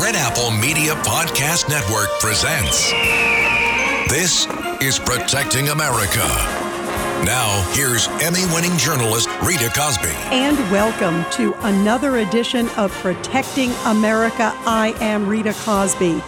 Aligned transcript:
Red 0.00 0.16
Apple 0.16 0.50
Media 0.50 0.94
Podcast 0.94 1.68
Network 1.68 2.08
presents 2.20 2.90
This 4.10 4.46
is 4.80 4.98
Protecting 4.98 5.68
America. 5.68 6.26
Now, 7.26 7.70
here's 7.74 8.08
Emmy 8.22 8.46
winning 8.54 8.74
journalist 8.78 9.28
Rita 9.42 9.68
Cosby. 9.76 10.08
And 10.34 10.56
welcome 10.70 11.30
to 11.32 11.52
another 11.66 12.16
edition 12.16 12.70
of 12.78 12.90
Protecting 12.92 13.72
America. 13.84 14.54
I 14.64 14.94
am 15.00 15.28
Rita 15.28 15.52
Cosby. 15.52 16.22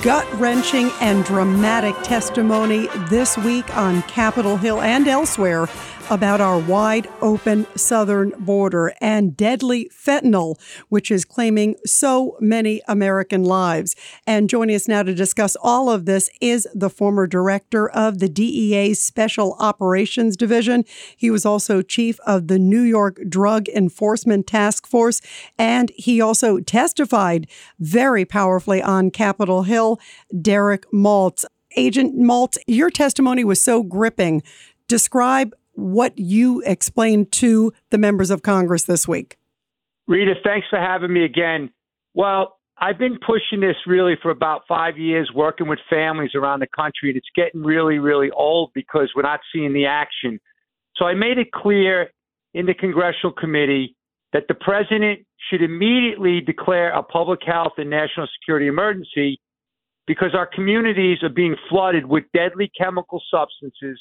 Gut 0.00 0.26
wrenching 0.40 0.90
and 1.02 1.22
dramatic 1.26 1.94
testimony 2.02 2.86
this 3.10 3.36
week 3.36 3.76
on 3.76 4.00
Capitol 4.04 4.56
Hill 4.56 4.80
and 4.80 5.06
elsewhere 5.06 5.68
about 6.10 6.40
our 6.40 6.58
wide 6.58 7.08
open 7.22 7.66
southern 7.76 8.30
border 8.38 8.92
and 9.00 9.36
deadly 9.36 9.88
fentanyl, 9.94 10.56
which 10.88 11.10
is 11.10 11.24
claiming 11.24 11.76
so 11.86 12.36
many 12.40 12.82
American 12.88 13.44
lives. 13.44 13.94
And 14.26 14.50
joining 14.50 14.74
us 14.74 14.88
now 14.88 15.04
to 15.04 15.14
discuss 15.14 15.56
all 15.62 15.88
of 15.88 16.06
this 16.06 16.28
is 16.40 16.66
the 16.74 16.90
former 16.90 17.28
director 17.28 17.88
of 17.88 18.18
the 18.18 18.28
DEA's 18.28 19.00
Special 19.02 19.56
Operations 19.60 20.36
Division. 20.36 20.84
He 21.16 21.30
was 21.30 21.46
also 21.46 21.80
chief 21.80 22.18
of 22.26 22.48
the 22.48 22.58
New 22.58 22.82
York 22.82 23.20
Drug 23.28 23.68
Enforcement 23.68 24.48
Task 24.48 24.86
Force, 24.86 25.20
and 25.56 25.92
he 25.94 26.20
also 26.20 26.58
testified 26.58 27.46
very 27.78 28.24
powerfully 28.24 28.82
on 28.82 29.10
Capitol 29.10 29.62
Hill. 29.62 30.00
Derek 30.42 30.90
Maltz. 30.92 31.44
Agent 31.76 32.18
Maltz, 32.18 32.58
your 32.66 32.90
testimony 32.90 33.44
was 33.44 33.62
so 33.62 33.84
gripping. 33.84 34.42
Describe 34.88 35.54
what 35.80 36.18
you 36.18 36.62
explained 36.66 37.32
to 37.32 37.72
the 37.90 37.98
members 37.98 38.30
of 38.30 38.42
Congress 38.42 38.84
this 38.84 39.08
week. 39.08 39.38
Rita, 40.06 40.34
thanks 40.44 40.66
for 40.68 40.78
having 40.78 41.12
me 41.12 41.24
again. 41.24 41.70
Well, 42.14 42.58
I've 42.78 42.98
been 42.98 43.18
pushing 43.24 43.60
this 43.60 43.76
really 43.86 44.14
for 44.22 44.30
about 44.30 44.62
five 44.66 44.96
years, 44.96 45.30
working 45.34 45.68
with 45.68 45.78
families 45.88 46.30
around 46.34 46.60
the 46.60 46.66
country, 46.74 47.10
and 47.10 47.16
it's 47.16 47.28
getting 47.36 47.62
really, 47.62 47.98
really 47.98 48.30
old 48.30 48.70
because 48.74 49.12
we're 49.14 49.22
not 49.22 49.40
seeing 49.52 49.72
the 49.72 49.86
action. 49.86 50.40
So 50.96 51.04
I 51.04 51.14
made 51.14 51.38
it 51.38 51.52
clear 51.52 52.10
in 52.54 52.66
the 52.66 52.74
congressional 52.74 53.32
committee 53.32 53.96
that 54.32 54.44
the 54.48 54.54
president 54.54 55.20
should 55.50 55.62
immediately 55.62 56.40
declare 56.40 56.90
a 56.92 57.02
public 57.02 57.40
health 57.44 57.72
and 57.76 57.90
national 57.90 58.28
security 58.40 58.66
emergency 58.66 59.38
because 60.06 60.34
our 60.34 60.46
communities 60.46 61.18
are 61.22 61.28
being 61.28 61.56
flooded 61.68 62.06
with 62.06 62.24
deadly 62.34 62.70
chemical 62.76 63.22
substances 63.30 64.00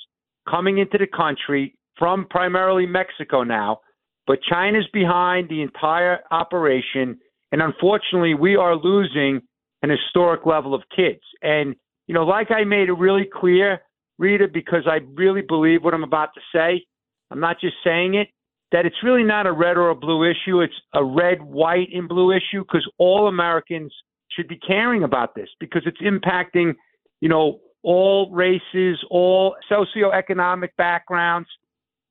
coming 0.49 0.77
into 0.77 0.97
the 0.97 1.07
country 1.07 1.75
from 1.97 2.25
primarily 2.29 2.85
Mexico 2.85 3.43
now, 3.43 3.79
but 4.25 4.39
China's 4.41 4.87
behind 4.93 5.49
the 5.49 5.61
entire 5.61 6.19
operation. 6.31 7.19
And 7.51 7.61
unfortunately, 7.61 8.33
we 8.33 8.55
are 8.55 8.75
losing 8.75 9.41
an 9.81 9.89
historic 9.89 10.45
level 10.45 10.73
of 10.73 10.83
kids. 10.95 11.21
And, 11.41 11.75
you 12.07 12.13
know, 12.13 12.23
like 12.23 12.51
I 12.51 12.63
made 12.63 12.89
it 12.89 12.93
really 12.93 13.27
clear, 13.31 13.79
Rita, 14.17 14.47
because 14.51 14.83
I 14.87 14.99
really 15.15 15.41
believe 15.41 15.83
what 15.83 15.93
I'm 15.93 16.03
about 16.03 16.29
to 16.35 16.41
say, 16.53 16.85
I'm 17.31 17.39
not 17.39 17.59
just 17.59 17.75
saying 17.83 18.15
it, 18.15 18.27
that 18.71 18.85
it's 18.85 19.03
really 19.03 19.23
not 19.23 19.47
a 19.47 19.51
red 19.51 19.77
or 19.77 19.89
a 19.89 19.95
blue 19.95 20.29
issue. 20.29 20.61
It's 20.61 20.73
a 20.93 21.03
red, 21.03 21.41
white, 21.41 21.87
and 21.93 22.07
blue 22.07 22.31
issue 22.31 22.61
because 22.61 22.87
all 22.97 23.27
Americans 23.27 23.93
should 24.31 24.47
be 24.47 24.57
caring 24.57 25.03
about 25.03 25.33
this 25.35 25.49
because 25.59 25.81
it's 25.85 26.01
impacting, 26.01 26.73
you 27.19 27.29
know, 27.29 27.59
all 27.83 28.29
races, 28.31 28.99
all 29.09 29.55
socioeconomic 29.71 30.69
backgrounds. 30.77 31.49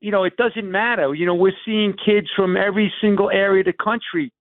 You 0.00 0.10
know, 0.12 0.24
it 0.24 0.36
doesn't 0.36 0.70
matter. 0.70 1.14
You 1.14 1.26
know, 1.26 1.34
we're 1.34 1.52
seeing 1.64 1.94
kids 2.04 2.28
from 2.34 2.56
every 2.56 2.92
single 3.00 3.30
area 3.30 3.60
of 3.60 3.66
the 3.66 3.72
country 3.72 4.32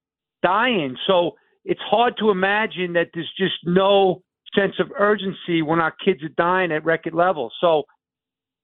dying. 0.44 0.96
So 1.08 1.32
it's 1.66 1.82
hard 1.82 2.16
to 2.20 2.30
imagine 2.30 2.94
that 2.94 3.10
there's 3.14 3.32
just 3.38 3.56
no 3.66 4.22
sense 4.56 4.76
of 4.80 4.92
urgency 4.98 5.62
when 5.62 5.80
our 5.80 5.94
kids 6.04 6.24
are 6.24 6.30
dying 6.38 6.72
at 6.72 6.86
record 6.86 7.14
levels. 7.14 7.54
So 7.60 7.84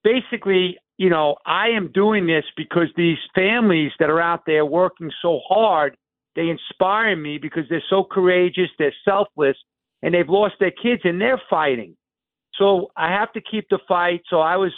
basically, 0.02 0.78
you 0.96 1.10
know, 1.10 1.36
I 1.44 1.68
am 1.68 1.90
doing 1.92 2.26
this 2.26 2.44
because 2.56 2.88
these 2.96 3.18
families 3.34 3.92
that 3.98 4.10
are 4.10 4.20
out 4.20 4.42
there 4.46 4.64
working 4.64 5.10
so 5.20 5.40
hard, 5.46 5.96
they 6.36 6.48
inspire 6.48 7.16
me 7.16 7.38
because 7.38 7.64
they're 7.68 7.82
so 7.90 8.04
courageous, 8.04 8.70
they're 8.78 8.94
selfless, 9.04 9.56
and 10.02 10.14
they've 10.14 10.28
lost 10.28 10.54
their 10.60 10.70
kids 10.70 11.02
and 11.04 11.20
they're 11.20 11.42
fighting. 11.50 11.96
So 12.58 12.90
I 12.96 13.08
have 13.08 13.32
to 13.32 13.40
keep 13.40 13.68
the 13.68 13.78
fight. 13.88 14.22
So 14.30 14.40
I 14.40 14.56
was 14.56 14.72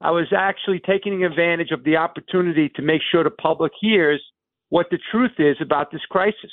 I 0.00 0.10
was 0.10 0.26
actually 0.36 0.80
taking 0.80 1.24
advantage 1.24 1.70
of 1.70 1.84
the 1.84 1.96
opportunity 1.96 2.68
to 2.76 2.82
make 2.82 3.00
sure 3.10 3.24
the 3.24 3.30
public 3.30 3.72
hears 3.80 4.22
what 4.68 4.86
the 4.90 4.98
truth 5.10 5.32
is 5.38 5.56
about 5.60 5.90
this 5.90 6.02
crisis. 6.10 6.50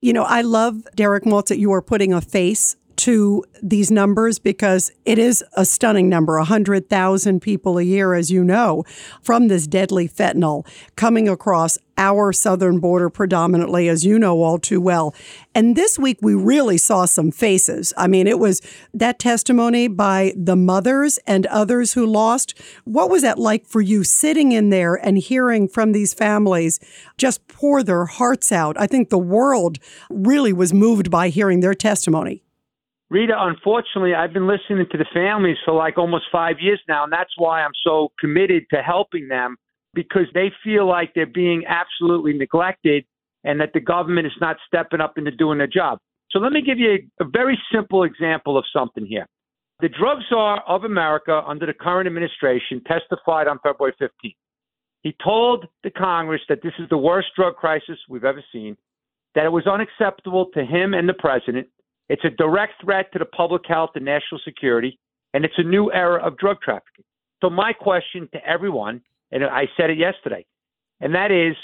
You 0.00 0.12
know, 0.12 0.22
I 0.22 0.42
love 0.42 0.86
Derek 0.94 1.24
Maltz 1.24 1.48
that 1.48 1.58
you 1.58 1.72
are 1.72 1.82
putting 1.82 2.12
a 2.12 2.20
face 2.20 2.76
to 2.96 3.44
these 3.62 3.90
numbers 3.90 4.38
because 4.38 4.92
it 5.04 5.18
is 5.18 5.44
a 5.54 5.64
stunning 5.64 6.08
number 6.08 6.36
100,000 6.38 7.40
people 7.40 7.78
a 7.78 7.82
year, 7.82 8.14
as 8.14 8.30
you 8.30 8.44
know, 8.44 8.84
from 9.22 9.48
this 9.48 9.66
deadly 9.66 10.08
fentanyl 10.08 10.66
coming 10.96 11.28
across 11.28 11.78
our 11.96 12.32
southern 12.32 12.80
border 12.80 13.08
predominantly, 13.08 13.88
as 13.88 14.04
you 14.04 14.18
know 14.18 14.42
all 14.42 14.58
too 14.58 14.80
well. 14.80 15.14
And 15.54 15.76
this 15.76 15.98
week 15.98 16.18
we 16.20 16.34
really 16.34 16.76
saw 16.76 17.04
some 17.04 17.30
faces. 17.30 17.92
I 17.96 18.06
mean, 18.06 18.26
it 18.26 18.38
was 18.38 18.60
that 18.92 19.18
testimony 19.18 19.88
by 19.88 20.32
the 20.36 20.56
mothers 20.56 21.18
and 21.26 21.46
others 21.46 21.92
who 21.92 22.06
lost. 22.06 22.58
What 22.84 23.10
was 23.10 23.22
that 23.22 23.38
like 23.38 23.66
for 23.66 23.80
you 23.80 24.02
sitting 24.04 24.52
in 24.52 24.70
there 24.70 24.94
and 24.94 25.18
hearing 25.18 25.68
from 25.68 25.92
these 25.92 26.14
families 26.14 26.80
just 27.16 27.46
pour 27.48 27.82
their 27.82 28.06
hearts 28.06 28.50
out? 28.50 28.76
I 28.78 28.86
think 28.86 29.10
the 29.10 29.18
world 29.18 29.78
really 30.10 30.52
was 30.52 30.72
moved 30.72 31.10
by 31.10 31.28
hearing 31.28 31.60
their 31.60 31.74
testimony. 31.74 32.43
Rita, 33.14 33.34
unfortunately, 33.38 34.12
I've 34.12 34.32
been 34.32 34.48
listening 34.48 34.86
to 34.90 34.98
the 34.98 35.06
families 35.14 35.56
for 35.64 35.72
like 35.72 35.98
almost 35.98 36.24
five 36.32 36.56
years 36.58 36.80
now, 36.88 37.04
and 37.04 37.12
that's 37.12 37.30
why 37.36 37.62
I'm 37.62 37.70
so 37.86 38.08
committed 38.18 38.64
to 38.72 38.82
helping 38.82 39.28
them 39.28 39.54
because 39.94 40.26
they 40.34 40.50
feel 40.64 40.88
like 40.88 41.12
they're 41.14 41.24
being 41.24 41.62
absolutely 41.68 42.32
neglected 42.32 43.04
and 43.44 43.60
that 43.60 43.70
the 43.72 43.78
government 43.78 44.26
is 44.26 44.32
not 44.40 44.56
stepping 44.66 45.00
up 45.00 45.16
into 45.16 45.30
doing 45.30 45.58
their 45.58 45.68
job. 45.68 46.00
So 46.32 46.40
let 46.40 46.50
me 46.50 46.60
give 46.60 46.80
you 46.80 46.90
a, 47.20 47.22
a 47.22 47.28
very 47.28 47.56
simple 47.72 48.02
example 48.02 48.58
of 48.58 48.64
something 48.76 49.06
here. 49.06 49.28
The 49.78 49.90
drug 49.90 50.18
czar 50.28 50.64
of 50.66 50.82
America 50.82 51.40
under 51.46 51.66
the 51.66 51.72
current 51.72 52.08
administration 52.08 52.82
testified 52.84 53.46
on 53.46 53.60
February 53.62 53.94
15th. 54.02 54.34
He 55.02 55.14
told 55.22 55.66
the 55.84 55.90
Congress 55.90 56.42
that 56.48 56.64
this 56.64 56.72
is 56.80 56.88
the 56.90 56.98
worst 56.98 57.28
drug 57.36 57.54
crisis 57.54 57.98
we've 58.08 58.24
ever 58.24 58.42
seen, 58.50 58.76
that 59.36 59.46
it 59.46 59.52
was 59.52 59.68
unacceptable 59.68 60.46
to 60.54 60.64
him 60.64 60.94
and 60.94 61.08
the 61.08 61.14
president 61.14 61.68
it's 62.08 62.24
a 62.24 62.30
direct 62.30 62.74
threat 62.82 63.12
to 63.12 63.18
the 63.18 63.24
public 63.24 63.62
health 63.66 63.90
and 63.94 64.04
national 64.04 64.40
security, 64.44 64.98
and 65.32 65.44
it's 65.44 65.54
a 65.58 65.62
new 65.62 65.92
era 65.92 66.22
of 66.22 66.36
drug 66.38 66.60
trafficking. 66.62 67.04
So, 67.42 67.50
my 67.50 67.72
question 67.72 68.28
to 68.32 68.46
everyone, 68.46 69.00
and 69.32 69.44
I 69.44 69.68
said 69.76 69.90
it 69.90 69.98
yesterday, 69.98 70.44
and 71.00 71.14
that 71.14 71.30
is 71.30 71.56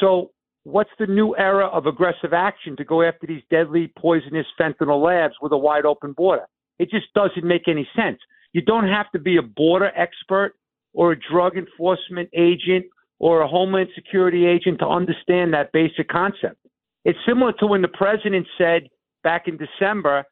so 0.00 0.30
what's 0.64 0.90
the 0.98 1.06
new 1.06 1.36
era 1.36 1.66
of 1.66 1.86
aggressive 1.86 2.32
action 2.32 2.76
to 2.76 2.84
go 2.84 3.02
after 3.02 3.26
these 3.26 3.42
deadly, 3.50 3.92
poisonous 3.98 4.46
fentanyl 4.58 5.02
labs 5.02 5.34
with 5.40 5.52
a 5.52 5.58
wide 5.58 5.84
open 5.84 6.12
border? 6.12 6.46
It 6.78 6.90
just 6.90 7.12
doesn't 7.14 7.44
make 7.44 7.68
any 7.68 7.88
sense. 7.94 8.18
You 8.52 8.62
don't 8.62 8.88
have 8.88 9.10
to 9.12 9.18
be 9.18 9.36
a 9.36 9.42
border 9.42 9.92
expert 9.96 10.54
or 10.92 11.12
a 11.12 11.18
drug 11.18 11.56
enforcement 11.56 12.28
agent 12.34 12.86
or 13.18 13.42
a 13.42 13.48
homeland 13.48 13.88
security 13.94 14.46
agent 14.46 14.78
to 14.80 14.86
understand 14.86 15.52
that 15.52 15.72
basic 15.72 16.08
concept. 16.08 16.56
It's 17.04 17.18
similar 17.26 17.52
to 17.54 17.66
when 17.66 17.82
the 17.82 17.88
president 17.88 18.46
said 18.58 18.88
back 19.24 19.48
in 19.48 19.56
December 19.58 20.24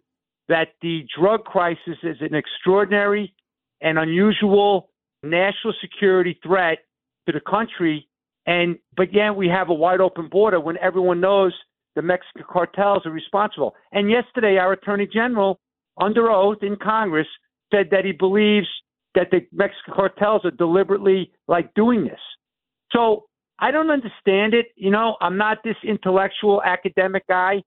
that 0.49 0.69
the 0.83 1.05
drug 1.19 1.45
crisis 1.45 1.99
is 2.03 2.17
an 2.21 2.35
extraordinary 2.35 3.35
and 3.81 3.99
unusual 3.99 4.91
national 5.23 5.75
security 5.81 6.39
threat 6.43 6.79
to 7.27 7.33
the 7.33 7.41
country. 7.41 8.09
And 8.47 8.79
but 8.97 9.13
yet 9.13 9.35
we 9.35 9.49
have 9.49 9.71
a 9.71 9.75
wide 9.75 10.01
open 10.01 10.29
border 10.29 10.61
when 10.61 10.77
everyone 10.79 11.21
knows 11.21 11.53
the 11.95 12.03
Mexican 12.03 12.45
cartels 12.49 13.03
are 13.05 13.11
responsible. 13.11 13.75
And 13.93 14.11
yesterday, 14.11 14.57
our 14.59 14.73
attorney 14.73 15.09
general, 15.13 15.61
under 16.01 16.31
oath 16.31 16.63
in 16.63 16.77
Congress, 16.77 17.27
said 17.73 17.89
that 17.91 18.05
he 18.05 18.13
believes 18.13 18.67
that 19.15 19.29
the 19.31 19.41
Mexican 19.53 19.95
cartels 19.95 20.43
are 20.45 20.51
deliberately 20.53 21.33
like 21.49 21.73
doing 21.75 22.05
this. 22.05 22.21
So 22.93 23.25
I 23.59 23.71
don't 23.71 23.91
understand 23.91 24.55
it. 24.55 24.67
You 24.77 24.91
know, 24.91 25.17
I'm 25.21 25.37
not 25.37 25.59
this 25.63 25.77
intellectual 25.85 26.63
academic 26.63 27.27
guy, 27.29 27.63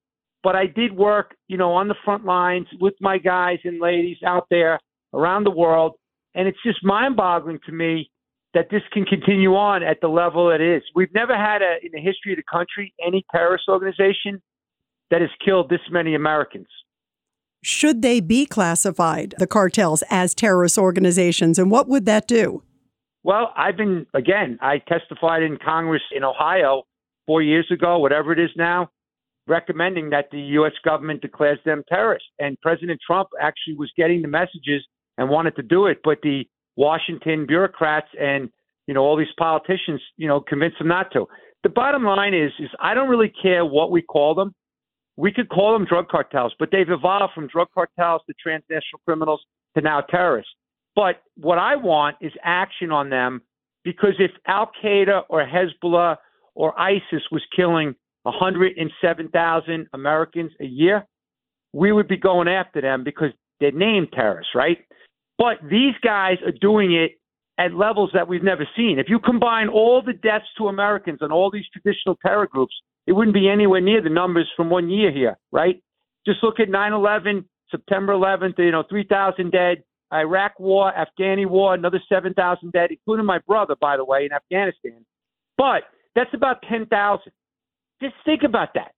but 0.45 0.55
I 0.55 0.67
did 0.67 0.95
work, 0.95 1.35
you 1.47 1.57
know, 1.57 1.71
on 1.71 1.87
the 1.87 1.95
front 2.05 2.23
lines 2.23 2.67
with 2.79 2.93
my 3.01 3.17
guys 3.17 3.57
and 3.63 3.81
ladies 3.81 4.17
out 4.23 4.45
there 4.51 4.79
around 5.11 5.43
the 5.43 5.49
world. 5.49 5.93
And 6.35 6.47
it's 6.47 6.61
just 6.63 6.83
mind 6.83 7.15
boggling 7.15 7.57
to 7.65 7.71
me 7.71 8.11
that 8.53 8.67
this 8.69 8.83
can 8.93 9.05
continue 9.05 9.55
on 9.55 9.81
at 9.81 10.01
the 10.01 10.07
level 10.07 10.51
it 10.51 10.61
is. 10.61 10.83
We've 10.93 11.13
never 11.15 11.35
had 11.35 11.63
a, 11.63 11.83
in 11.83 11.89
the 11.93 11.99
history 11.99 12.33
of 12.33 12.37
the 12.37 12.43
country 12.43 12.93
any 13.05 13.25
terrorist 13.31 13.63
organization 13.67 14.39
that 15.09 15.21
has 15.21 15.31
killed 15.43 15.67
this 15.69 15.79
many 15.89 16.13
Americans. 16.13 16.67
Should 17.63 18.03
they 18.03 18.19
be 18.19 18.45
classified, 18.45 19.33
the 19.39 19.47
cartels, 19.47 20.03
as 20.11 20.35
terrorist 20.35 20.77
organizations? 20.77 21.57
And 21.57 21.71
what 21.71 21.87
would 21.87 22.05
that 22.05 22.27
do? 22.27 22.61
Well, 23.23 23.51
I've 23.57 23.77
been, 23.77 24.05
again, 24.13 24.59
I 24.61 24.77
testified 24.77 25.41
in 25.41 25.57
Congress 25.57 26.03
in 26.15 26.23
Ohio 26.23 26.83
four 27.25 27.41
years 27.41 27.65
ago, 27.71 27.97
whatever 27.97 28.31
it 28.31 28.37
is 28.37 28.51
now, 28.55 28.91
recommending 29.47 30.09
that 30.09 30.29
the 30.31 30.39
U.S. 30.39 30.73
government 30.83 31.21
declares 31.21 31.59
them 31.65 31.83
terrorists. 31.87 32.29
And 32.39 32.59
President 32.61 32.99
Trump 33.05 33.29
actually 33.39 33.75
was 33.75 33.91
getting 33.95 34.21
the 34.21 34.27
messages 34.27 34.85
and 35.17 35.29
wanted 35.29 35.55
to 35.55 35.63
do 35.63 35.85
it, 35.85 35.99
but 36.03 36.19
the 36.23 36.45
Washington 36.75 37.45
bureaucrats 37.45 38.07
and 38.19 38.49
you 38.87 38.93
know 38.93 39.01
all 39.01 39.17
these 39.17 39.27
politicians, 39.37 40.01
you 40.17 40.27
know, 40.27 40.41
convinced 40.41 40.79
him 40.79 40.87
not 40.87 41.11
to. 41.13 41.25
The 41.63 41.69
bottom 41.69 42.03
line 42.03 42.33
is, 42.33 42.51
is 42.59 42.69
I 42.79 42.93
don't 42.93 43.09
really 43.09 43.31
care 43.41 43.65
what 43.65 43.91
we 43.91 44.01
call 44.01 44.35
them. 44.35 44.53
We 45.17 45.31
could 45.31 45.49
call 45.49 45.73
them 45.73 45.85
drug 45.85 46.09
cartels, 46.09 46.53
but 46.59 46.69
they've 46.71 46.89
evolved 46.89 47.33
from 47.33 47.47
drug 47.47 47.69
cartels 47.73 48.21
to 48.27 48.33
transnational 48.41 48.99
criminals 49.05 49.41
to 49.75 49.81
now 49.81 50.01
terrorists. 50.01 50.51
But 50.95 51.21
what 51.37 51.57
I 51.57 51.75
want 51.75 52.17
is 52.21 52.31
action 52.43 52.91
on 52.91 53.09
them 53.09 53.41
because 53.83 54.13
if 54.19 54.31
Al 54.47 54.71
Qaeda 54.83 55.23
or 55.29 55.45
Hezbollah 55.45 56.17
or 56.53 56.79
ISIS 56.79 57.23
was 57.31 57.41
killing 57.55 57.95
107,000 58.25 59.87
Americans 59.93 60.51
a 60.59 60.65
year, 60.65 61.05
we 61.73 61.91
would 61.91 62.07
be 62.07 62.17
going 62.17 62.47
after 62.47 62.81
them 62.81 63.03
because 63.03 63.29
they're 63.59 63.71
named 63.71 64.09
terrorists, 64.13 64.53
right? 64.55 64.79
But 65.37 65.57
these 65.69 65.93
guys 66.03 66.37
are 66.45 66.51
doing 66.51 66.93
it 66.93 67.11
at 67.57 67.73
levels 67.73 68.09
that 68.13 68.27
we've 68.27 68.43
never 68.43 68.67
seen. 68.75 68.99
If 68.99 69.07
you 69.09 69.19
combine 69.19 69.69
all 69.69 70.01
the 70.01 70.13
deaths 70.13 70.45
to 70.57 70.67
Americans 70.67 71.19
and 71.21 71.31
all 71.31 71.51
these 71.51 71.65
traditional 71.71 72.17
terror 72.25 72.47
groups, 72.47 72.73
it 73.07 73.13
wouldn't 73.13 73.33
be 73.33 73.47
anywhere 73.47 73.81
near 73.81 74.01
the 74.01 74.09
numbers 74.09 74.49
from 74.57 74.69
one 74.69 74.89
year 74.89 75.11
here, 75.11 75.37
right? 75.51 75.81
Just 76.25 76.43
look 76.43 76.59
at 76.59 76.69
9 76.69 76.93
11, 76.93 77.45
September 77.69 78.13
11th, 78.13 78.57
you 78.57 78.71
know, 78.71 78.83
3,000 78.89 79.51
dead, 79.51 79.83
Iraq 80.13 80.59
war, 80.59 80.91
Afghani 80.91 81.47
war, 81.47 81.73
another 81.73 82.01
7,000 82.09 82.71
dead, 82.71 82.89
including 82.91 83.25
my 83.25 83.39
brother, 83.47 83.75
by 83.79 83.97
the 83.97 84.05
way, 84.05 84.25
in 84.25 84.31
Afghanistan. 84.31 85.05
But 85.57 85.83
that's 86.15 86.33
about 86.33 86.63
10,000. 86.69 87.31
Just 88.01 88.15
think 88.25 88.43
about 88.43 88.73
that. 88.75 88.91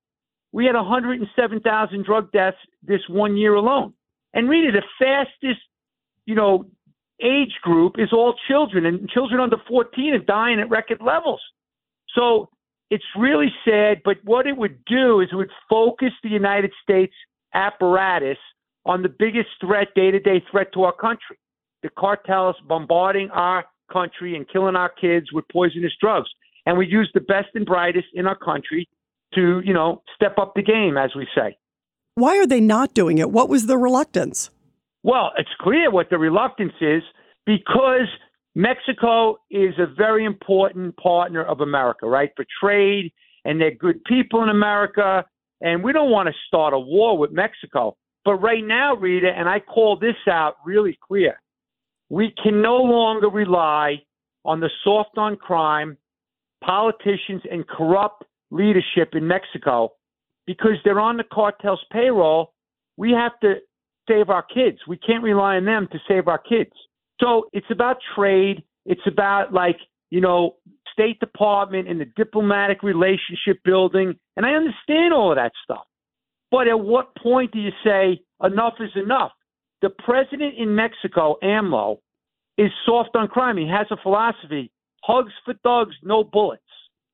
We 0.52 0.66
had 0.66 0.76
107,000 0.76 2.06
drug 2.06 2.32
deaths 2.32 2.58
this 2.82 3.02
one 3.10 3.38
year 3.38 3.54
alone. 3.54 3.94
And 4.34 4.50
really, 4.50 4.72
the 4.72 4.84
fastest, 5.00 5.62
you 6.26 6.36
know, 6.36 6.66
age 7.22 7.54
group 7.62 7.96
is 7.98 8.10
all 8.12 8.36
children, 8.48 8.86
and 8.86 9.10
children 9.10 9.40
under 9.40 9.58
14 9.68 10.14
are 10.14 10.20
dying 10.20 10.60
at 10.60 10.70
record 10.70 11.02
levels. 11.02 11.42
So 12.16 12.50
it's 12.90 13.04
really 13.18 13.52
sad, 13.66 14.02
but 14.04 14.18
what 14.24 14.48
it 14.48 14.56
would 14.56 14.84
do 14.86 15.22
is 15.22 15.30
it 15.32 15.36
would 15.36 15.50
focus 15.70 16.12
the 16.24 16.30
United 16.30 16.72
States 16.82 17.14
apparatus 17.54 18.38
on 18.86 19.02
the 19.02 19.10
biggest 19.10 19.50
threat, 19.60 19.88
day 19.96 20.12
to 20.12 20.20
day 20.20 20.44
threat 20.52 20.72
to 20.74 20.84
our 20.84 20.94
country 20.94 21.38
the 21.84 21.90
cartels 21.98 22.56
bombarding 22.68 23.30
our 23.32 23.66
country 23.92 24.36
and 24.36 24.48
killing 24.50 24.76
our 24.76 24.90
kids 24.90 25.32
with 25.32 25.46
poisonous 25.52 25.94
drugs. 26.02 26.30
And 26.68 26.78
we 26.78 26.86
use 26.86 27.10
the 27.14 27.22
best 27.22 27.48
and 27.56 27.66
brightest 27.66 28.08
in 28.14 28.28
our 28.28 28.36
country 28.38 28.90
to, 29.34 29.62
you 29.64 29.74
know, 29.74 30.04
step 30.14 30.38
up 30.38 30.52
the 30.54 30.62
game, 30.62 30.98
as 30.98 31.12
we 31.16 31.26
say. 31.34 31.58
Why 32.16 32.38
are 32.40 32.46
they 32.46 32.60
not 32.60 32.94
doing 32.94 33.20
it? 33.20 33.32
What 33.32 33.48
was 33.48 33.68
the 33.68 33.78
reluctance? 33.78 34.50
Well, 35.02 35.32
it's 35.38 35.50
clear 35.62 35.90
what 35.90 36.10
the 36.10 36.18
reluctance 36.18 36.74
is 36.82 37.04
because 37.46 38.10
Mexico 38.54 39.38
is 39.50 39.76
a 39.80 39.86
very 39.86 40.26
important 40.26 40.98
partner 40.98 41.42
of 41.42 41.62
America, 41.62 42.06
right? 42.06 42.32
For 42.36 42.44
trade, 42.62 43.14
and 43.46 43.62
they're 43.62 43.74
good 43.74 44.04
people 44.04 44.44
in 44.44 44.50
America. 44.50 45.24
And 45.62 45.82
we 45.82 45.94
don't 45.94 46.12
want 46.12 46.28
to 46.28 46.34
start 46.48 46.74
a 46.74 46.80
war 46.80 47.18
with 47.18 47.32
Mexico. 47.32 47.96
But 48.26 48.42
right 48.42 48.66
now, 48.66 48.94
Rita, 48.94 49.30
and 49.34 49.48
I 49.48 49.62
call 49.62 49.98
this 49.98 50.18
out 50.30 50.56
really 50.66 51.00
clear, 51.08 51.40
we 52.10 52.34
can 52.44 52.62
no 52.62 52.76
longer 52.76 53.30
rely 53.30 54.02
on 54.44 54.60
the 54.60 54.70
soft 54.84 55.18
on 55.18 55.38
crime, 55.38 55.98
politicians, 56.64 57.42
and 57.50 57.68
corrupt 57.68 58.24
leadership 58.52 59.14
in 59.14 59.28
Mexico 59.28 59.92
because 60.46 60.78
they're 60.84 61.00
on 61.00 61.18
the 61.18 61.24
cartel's 61.24 61.84
payroll. 61.92 62.54
We 62.96 63.12
have 63.12 63.40
to 63.42 63.56
save 64.08 64.30
our 64.30 64.44
kids. 64.44 64.80
We 64.88 64.98
can't 64.98 65.24
rely 65.24 65.58
on 65.58 65.66
them 65.66 65.88
to 65.92 66.00
save 66.08 66.28
our 66.28 66.38
kids. 66.38 66.72
So 67.22 67.48
it's 67.52 67.68
about 67.70 67.98
trade. 68.16 68.64
It's 68.86 69.02
about 69.06 69.54
like, 69.54 69.78
you 70.10 70.22
know, 70.22 70.56
State 70.94 71.20
Department 71.20 71.88
and 71.88 72.00
the 72.00 72.06
diplomatic 72.16 72.82
relationship 72.82 73.62
building. 73.64 74.16
And 74.36 74.46
I 74.46 74.52
understand 74.52 75.14
all 75.14 75.32
of 75.32 75.38
that 75.38 75.52
stuff. 75.64 75.86
But 76.50 76.68
at 76.68 76.80
what 76.80 77.16
point 77.18 77.52
do 77.52 77.60
you 77.60 77.72
say 77.84 78.22
enough 78.42 78.76
is 78.80 78.92
enough? 78.96 79.32
The 79.82 79.90
president 79.90 80.56
in 80.58 80.74
Mexico, 80.74 81.36
AMLO, 81.44 81.98
is 82.58 82.72
soft 82.86 83.16
on 83.16 83.28
crime. 83.28 83.58
He 83.58 83.68
has 83.68 83.86
a 83.92 83.98
philosophy 84.02 84.72
hugs 85.04 85.34
for 85.46 85.54
thugs, 85.64 85.96
no 86.04 86.24
bullets. 86.24 86.64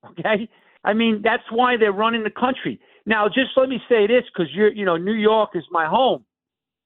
Okay? 0.06 0.50
I 0.84 0.94
mean, 0.94 1.22
that's 1.24 1.44
why 1.50 1.78
they're 1.78 1.92
running 1.94 2.24
the 2.24 2.30
country. 2.30 2.80
Now, 3.06 3.28
just 3.28 3.52
let 3.56 3.70
me 3.70 3.80
say 3.90 4.08
this 4.08 4.24
because 4.34 4.52
you're, 4.54 4.72
you 4.72 4.86
know, 4.86 4.98
New 4.98 5.14
York 5.14 5.52
is 5.56 5.64
my 5.72 5.86
home. 5.86 6.26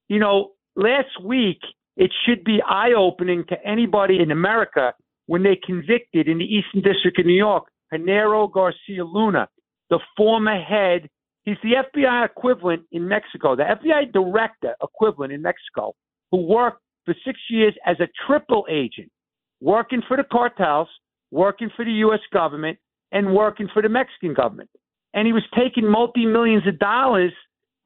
You 0.08 0.18
know, 0.18 0.52
last 0.76 1.20
week, 1.22 1.60
it 1.96 2.12
should 2.24 2.44
be 2.44 2.60
eye 2.66 2.92
opening 2.96 3.44
to 3.48 3.56
anybody 3.64 4.20
in 4.20 4.30
America 4.30 4.94
when 5.26 5.42
they 5.42 5.56
convicted 5.56 6.28
in 6.28 6.38
the 6.38 6.44
Eastern 6.44 6.80
District 6.80 7.18
of 7.18 7.26
New 7.26 7.32
York 7.32 7.64
Genaro 7.92 8.50
Garcia 8.50 9.04
Luna, 9.04 9.48
the 9.90 9.98
former 10.16 10.60
head. 10.60 11.08
He's 11.44 11.56
the 11.62 11.82
FBI 11.92 12.26
equivalent 12.26 12.82
in 12.92 13.08
Mexico, 13.08 13.56
the 13.56 13.62
FBI 13.62 14.12
director 14.12 14.74
equivalent 14.82 15.32
in 15.32 15.42
Mexico, 15.42 15.94
who 16.30 16.46
worked 16.46 16.82
for 17.04 17.14
six 17.24 17.38
years 17.48 17.74
as 17.86 17.96
a 18.00 18.08
triple 18.26 18.66
agent, 18.68 19.10
working 19.60 20.02
for 20.06 20.16
the 20.16 20.24
cartels, 20.24 20.88
working 21.30 21.70
for 21.74 21.84
the 21.84 21.92
U.S. 21.92 22.20
government, 22.32 22.78
and 23.12 23.34
working 23.34 23.68
for 23.72 23.82
the 23.82 23.88
Mexican 23.88 24.34
government. 24.34 24.70
And 25.14 25.26
he 25.26 25.32
was 25.32 25.42
taking 25.56 25.90
multi 25.90 26.26
millions 26.26 26.66
of 26.66 26.78
dollars 26.78 27.32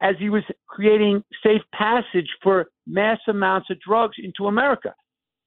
as 0.01 0.15
he 0.19 0.29
was 0.29 0.43
creating 0.67 1.23
safe 1.41 1.61
passage 1.73 2.27
for 2.41 2.67
mass 2.85 3.19
amounts 3.27 3.69
of 3.69 3.79
drugs 3.79 4.17
into 4.17 4.47
America. 4.47 4.93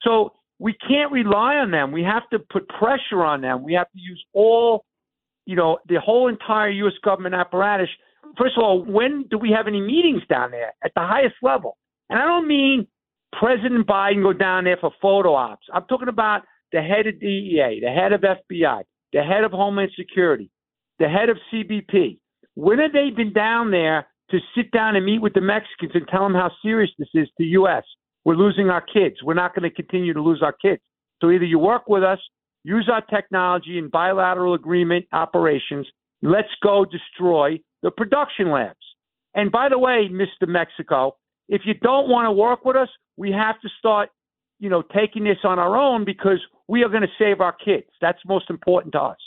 So 0.03 0.33
we 0.59 0.75
can't 0.89 1.13
rely 1.13 1.57
on 1.57 1.71
them. 1.71 1.93
We 1.93 2.03
have 2.03 2.29
to 2.31 2.39
put 2.39 2.67
pressure 2.69 3.23
on 3.23 3.43
them. 3.43 3.63
We 3.63 3.75
have 3.75 3.91
to 3.93 3.99
use 3.99 4.25
all, 4.33 4.85
you 5.45 5.57
know, 5.57 5.79
the 5.89 6.01
whole 6.01 6.29
entire 6.29 6.71
U.S. 6.71 6.95
government 7.05 7.35
apparatus. 7.35 7.91
First 8.39 8.57
of 8.57 8.63
all, 8.63 8.83
when 8.83 9.27
do 9.31 9.37
we 9.37 9.51
have 9.51 9.67
any 9.67 9.81
meetings 9.81 10.23
down 10.29 10.51
there 10.51 10.73
at 10.83 10.93
the 10.95 11.03
highest 11.03 11.37
level? 11.43 11.77
And 12.09 12.19
I 12.19 12.25
don't 12.25 12.49
mean 12.49 12.87
President 13.39 13.87
Biden 13.87 14.23
go 14.23 14.33
down 14.33 14.65
there 14.65 14.79
for 14.81 14.91
photo 15.01 15.35
ops. 15.35 15.67
I'm 15.73 15.85
talking 15.85 16.09
about 16.09 16.43
the 16.73 16.81
head 16.81 17.07
of 17.07 17.21
DEA, 17.21 17.81
the 17.83 17.91
head 17.91 18.13
of 18.13 18.23
FBI, 18.23 18.83
the 19.13 19.23
head 19.23 19.45
of 19.45 19.53
Homeland 19.53 19.91
Security, 19.97 20.51
the 20.99 21.09
head 21.09 21.29
of 21.29 21.37
CBP. 21.53 22.19
When 22.55 22.79
have 22.79 22.93
they 22.93 23.11
been 23.15 23.33
down 23.33 23.71
there 23.71 24.07
to 24.31 24.39
sit 24.57 24.71
down 24.71 24.97
and 24.97 25.05
meet 25.05 25.21
with 25.21 25.35
the 25.35 25.41
Mexicans 25.41 25.93
and 25.95 26.09
tell 26.09 26.23
them 26.23 26.35
how 26.35 26.51
serious 26.63 26.91
this 26.99 27.09
is 27.15 27.29
to 27.29 27.35
the 27.39 27.45
U.S. 27.61 27.85
We're 28.25 28.35
losing 28.35 28.71
our 28.71 28.81
kids. 28.81 29.17
We're 29.23 29.35
not 29.35 29.55
going 29.55 29.69
to 29.69 29.75
continue 29.75 30.13
to 30.15 30.23
lose 30.23 30.43
our 30.43 30.53
kids. 30.53 30.83
So 31.21 31.31
either 31.31 31.45
you 31.45 31.59
work 31.59 31.89
with 31.89 32.03
us, 32.03 32.19
use 32.65 32.91
our 32.93 33.03
technology 33.03 33.79
and 33.79 33.91
bilateral 33.91 34.55
agreement 34.55 35.07
operations. 35.13 35.87
Let's 36.23 36.49
go 36.63 36.85
destroy 36.85 37.61
the 37.83 37.91
production 37.91 38.51
labs. 38.51 38.75
And 39.35 39.53
by 39.53 39.69
the 39.69 39.79
way, 39.79 40.09
Mr. 40.11 40.49
Mexico, 40.49 41.17
if 41.49 41.63
you 41.65 41.75
don't 41.75 42.09
want 42.09 42.27
to 42.27 42.33
work 42.33 42.65
with 42.65 42.77
us, 42.77 42.89
we 43.17 43.33
have 43.33 43.61
to 43.61 43.69
start, 43.79 44.11
you 44.59 44.69
know, 44.69 44.83
taking 44.83 45.25
this 45.25 45.39
on 45.45 45.59
our 45.59 45.77
own 45.77 46.05
because 46.05 46.41
we 46.69 46.83
are 46.83 46.89
going 46.89 47.03
to 47.03 47.09
save 47.19 47.41
our 47.41 47.53
kids. 47.53 47.87
That's 48.01 48.19
most 48.27 48.51
important 48.51 48.93
to 48.93 49.01
us. 49.01 49.19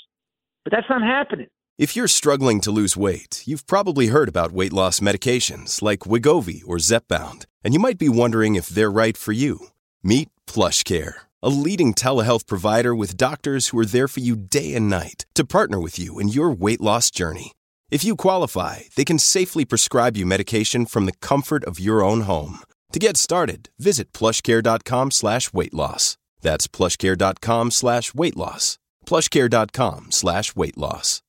But 0.63 0.73
that's 0.73 0.89
not 0.89 1.01
happening. 1.01 1.47
If 1.77 1.95
you're 1.95 2.09
struggling 2.09 2.59
to 2.61 2.71
lose 2.71 2.97
weight, 2.97 3.43
you've 3.45 3.65
probably 3.65 4.07
heard 4.07 4.27
about 4.27 4.51
weight 4.51 4.73
loss 4.73 4.99
medications 4.99 5.81
like 5.81 5.99
Wegovy 5.99 6.61
or 6.67 6.75
Zepbound, 6.75 7.45
and 7.63 7.73
you 7.73 7.79
might 7.79 7.97
be 7.97 8.09
wondering 8.09 8.55
if 8.55 8.67
they're 8.67 8.91
right 8.91 9.15
for 9.15 9.31
you. 9.31 9.67
Meet 10.03 10.27
PlushCare, 10.45 11.13
a 11.41 11.47
leading 11.47 11.93
telehealth 11.93 12.47
provider 12.47 12.93
with 12.93 13.15
doctors 13.15 13.69
who 13.69 13.79
are 13.79 13.85
there 13.85 14.09
for 14.09 14.19
you 14.19 14.35
day 14.35 14.75
and 14.75 14.89
night 14.89 15.25
to 15.35 15.45
partner 15.45 15.79
with 15.79 15.97
you 15.97 16.19
in 16.19 16.27
your 16.27 16.51
weight 16.51 16.81
loss 16.81 17.09
journey. 17.09 17.53
If 17.91 18.03
you 18.03 18.15
qualify, 18.15 18.81
they 18.95 19.05
can 19.05 19.17
safely 19.17 19.65
prescribe 19.65 20.15
you 20.15 20.25
medication 20.25 20.85
from 20.85 21.05
the 21.05 21.13
comfort 21.21 21.63
of 21.63 21.79
your 21.79 22.03
own 22.03 22.21
home. 22.21 22.59
To 22.91 22.99
get 22.99 23.17
started, 23.17 23.69
visit 23.79 24.13
plushcare.com 24.13 25.11
slash 25.11 25.51
weight 25.53 25.73
loss. 25.73 26.17
That's 26.41 26.67
plushcare.com 26.67 27.71
slash 27.71 28.13
weight 28.13 28.37
loss. 28.37 28.77
plushcare.com 29.07 30.11
slash 30.11 30.55
weight 30.55 30.77
loss. 30.77 31.23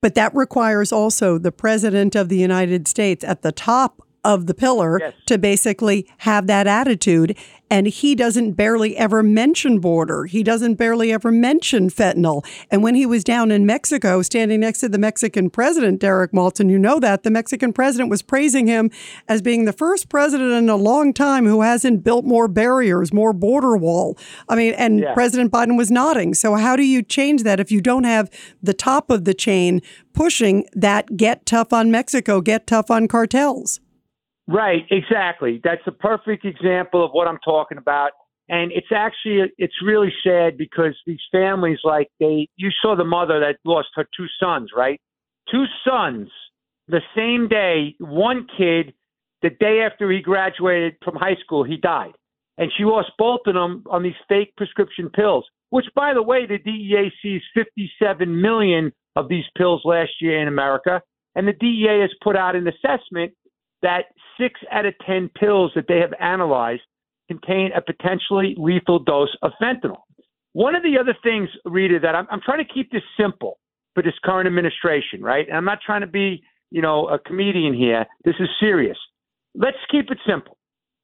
But 0.00 0.14
that 0.14 0.34
requires 0.34 0.92
also 0.92 1.38
the 1.38 1.52
President 1.52 2.14
of 2.14 2.28
the 2.28 2.36
United 2.36 2.88
States 2.88 3.24
at 3.24 3.42
the 3.42 3.52
top 3.52 4.02
of 4.24 4.46
the 4.46 4.54
pillar 4.54 4.98
Yes. 5.00 5.12
to 5.26 5.38
basically 5.38 6.06
have 6.18 6.46
that 6.46 6.66
attitude. 6.66 7.36
And 7.70 7.86
he 7.86 8.14
doesn't 8.14 8.52
barely 8.52 8.96
ever 8.96 9.22
mention 9.22 9.80
border. 9.80 10.26
He 10.26 10.42
doesn't 10.42 10.74
barely 10.74 11.10
ever 11.12 11.32
mention 11.32 11.88
fentanyl. 11.90 12.44
And 12.70 12.82
when 12.82 12.94
he 12.94 13.04
was 13.06 13.24
down 13.24 13.50
in 13.50 13.66
Mexico, 13.66 14.22
standing 14.22 14.60
next 14.60 14.80
to 14.80 14.88
the 14.88 14.98
Mexican 14.98 15.50
president, 15.50 15.98
Derek 16.00 16.32
Maltz, 16.32 16.60
you 16.70 16.78
know 16.78 17.00
that 17.00 17.22
the 17.24 17.30
Mexican 17.30 17.72
president 17.72 18.10
was 18.10 18.22
praising 18.22 18.66
him 18.66 18.90
as 19.28 19.42
being 19.42 19.64
the 19.64 19.72
first 19.72 20.08
president 20.08 20.52
in 20.52 20.68
a 20.68 20.76
long 20.76 21.12
time 21.12 21.46
who 21.46 21.62
hasn't 21.62 22.04
built 22.04 22.24
more 22.24 22.48
barriers, 22.48 23.12
more 23.12 23.32
border 23.32 23.76
wall. 23.76 24.16
I 24.48 24.54
mean, 24.56 24.74
and 24.74 25.00
Yeah. 25.00 25.14
President 25.14 25.50
Biden 25.50 25.76
was 25.76 25.90
nodding. 25.90 26.34
So 26.34 26.54
how 26.54 26.76
do 26.76 26.82
you 26.84 27.02
change 27.02 27.42
that 27.42 27.58
if 27.60 27.72
you 27.72 27.80
don't 27.80 28.04
have 28.04 28.30
the 28.62 28.74
top 28.74 29.10
of 29.10 29.24
the 29.24 29.34
chain 29.34 29.80
pushing 30.12 30.64
that 30.74 31.16
get 31.16 31.44
tough 31.46 31.72
on 31.72 31.90
Mexico, 31.90 32.40
get 32.40 32.66
tough 32.66 32.90
on 32.90 33.08
cartels? 33.08 33.80
Right, 34.46 34.84
exactly. 34.90 35.60
That's 35.64 35.82
a 35.86 35.92
perfect 35.92 36.44
example 36.44 37.04
of 37.04 37.12
what 37.12 37.26
I'm 37.26 37.38
talking 37.44 37.78
about. 37.78 38.10
And 38.48 38.72
it's 38.72 38.92
actually 38.94 39.52
it's 39.56 39.74
really 39.82 40.12
sad 40.22 40.58
because 40.58 40.94
these 41.06 41.20
families 41.32 41.78
like 41.82 42.08
they 42.20 42.48
you 42.56 42.70
saw 42.82 42.94
the 42.94 43.04
mother 43.04 43.40
that 43.40 43.56
lost 43.64 43.88
her 43.94 44.06
two 44.14 44.26
sons, 44.38 44.70
right? 44.76 45.00
Two 45.50 45.64
sons 45.88 46.28
the 46.88 47.00
same 47.16 47.48
day, 47.48 47.94
one 47.98 48.46
kid 48.56 48.92
the 49.42 49.50
day 49.50 49.80
after 49.80 50.10
he 50.10 50.20
graduated 50.20 50.96
from 51.04 51.16
high 51.16 51.36
school, 51.42 51.64
he 51.64 51.76
died. 51.76 52.12
And 52.56 52.70
she 52.76 52.84
lost 52.84 53.10
both 53.18 53.40
of 53.46 53.54
them 53.54 53.84
on 53.90 54.02
these 54.02 54.14
fake 54.28 54.54
prescription 54.56 55.10
pills, 55.10 55.44
which 55.70 55.86
by 55.94 56.14
the 56.14 56.22
way, 56.22 56.46
the 56.46 56.58
DEA 56.58 57.10
seized 57.20 57.44
57 57.54 58.40
million 58.40 58.92
of 59.16 59.28
these 59.28 59.44
pills 59.56 59.82
last 59.84 60.12
year 60.20 60.40
in 60.40 60.48
America. 60.48 61.02
And 61.34 61.48
the 61.48 61.52
DEA 61.52 62.00
has 62.00 62.10
put 62.22 62.36
out 62.36 62.54
an 62.54 62.68
assessment 62.68 63.32
that 63.84 64.06
six 64.40 64.58
out 64.72 64.86
of 64.86 64.94
10 65.06 65.30
pills 65.38 65.70
that 65.76 65.84
they 65.86 65.98
have 65.98 66.12
analyzed 66.18 66.82
contain 67.28 67.70
a 67.76 67.80
potentially 67.80 68.54
lethal 68.58 68.98
dose 68.98 69.34
of 69.42 69.52
fentanyl. 69.62 70.02
One 70.54 70.74
of 70.74 70.82
the 70.82 70.98
other 70.98 71.14
things, 71.22 71.48
Rita, 71.64 72.00
that 72.00 72.14
I'm, 72.14 72.26
I'm 72.30 72.40
trying 72.40 72.64
to 72.64 72.72
keep 72.72 72.90
this 72.90 73.02
simple 73.18 73.58
for 73.94 74.02
this 74.02 74.14
current 74.24 74.46
administration, 74.46 75.22
right? 75.22 75.46
And 75.46 75.56
I'm 75.56 75.64
not 75.64 75.78
trying 75.84 76.00
to 76.00 76.06
be, 76.06 76.42
you 76.70 76.82
know, 76.82 77.08
a 77.08 77.18
comedian 77.18 77.74
here. 77.74 78.06
This 78.24 78.34
is 78.40 78.48
serious. 78.58 78.98
Let's 79.54 79.76
keep 79.90 80.10
it 80.10 80.18
simple. 80.26 80.56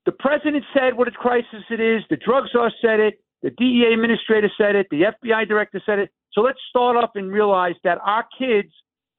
The 0.07 0.13
president 0.13 0.65
said 0.75 0.97
what 0.97 1.09
a 1.09 1.13
crisis 1.13 1.65
it 1.71 1.81
is. 1.81 2.03
The 2.11 2.17
drug 2.17 2.45
czar 2.53 2.73
said 2.83 3.01
it. 3.01 3.21
The 3.43 3.51
DEA 3.51 3.93
administrator 3.93 4.51
said 4.59 4.75
it. 4.75 4.87
The 4.91 5.03
FBI 5.23 5.49
director 5.49 5.81
said 5.85 5.99
it. 5.99 6.11
So 6.33 6.41
let's 6.41 6.59
start 6.69 6.97
off 6.97 7.11
and 7.15 7.31
realize 7.31 7.75
that 7.85 7.99
our 8.05 8.27
kids 8.39 8.71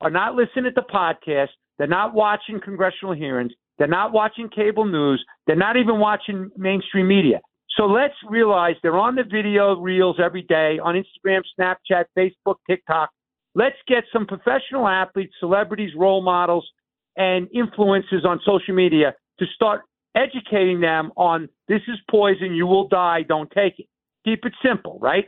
are 0.01 0.09
not 0.09 0.35
listening 0.35 0.73
to 0.73 0.81
podcasts. 0.81 1.49
They're 1.81 1.87
not 1.87 2.13
watching 2.13 2.59
congressional 2.63 3.15
hearings. 3.15 3.53
They're 3.79 3.87
not 3.87 4.13
watching 4.13 4.49
cable 4.49 4.85
news. 4.85 5.25
They're 5.47 5.55
not 5.55 5.77
even 5.77 5.97
watching 5.97 6.51
mainstream 6.55 7.07
media. 7.07 7.39
So 7.75 7.87
let's 7.87 8.13
realize 8.29 8.75
they're 8.83 8.99
on 8.99 9.15
the 9.15 9.23
video 9.23 9.75
reels 9.75 10.17
every 10.23 10.43
day 10.43 10.77
on 10.77 10.93
Instagram, 10.93 11.41
Snapchat, 11.59 12.03
Facebook, 12.15 12.57
TikTok. 12.69 13.09
Let's 13.55 13.77
get 13.87 14.03
some 14.13 14.27
professional 14.27 14.87
athletes, 14.87 15.33
celebrities, 15.39 15.89
role 15.97 16.21
models, 16.21 16.69
and 17.17 17.47
influencers 17.47 18.25
on 18.25 18.39
social 18.45 18.75
media 18.75 19.15
to 19.39 19.47
start 19.55 19.81
educating 20.15 20.81
them 20.81 21.11
on 21.17 21.49
this 21.67 21.81
is 21.87 21.97
poison, 22.11 22.53
you 22.53 22.67
will 22.67 22.89
die, 22.89 23.23
don't 23.27 23.49
take 23.49 23.79
it. 23.79 23.87
Keep 24.23 24.45
it 24.45 24.53
simple, 24.63 24.99
right? 25.01 25.25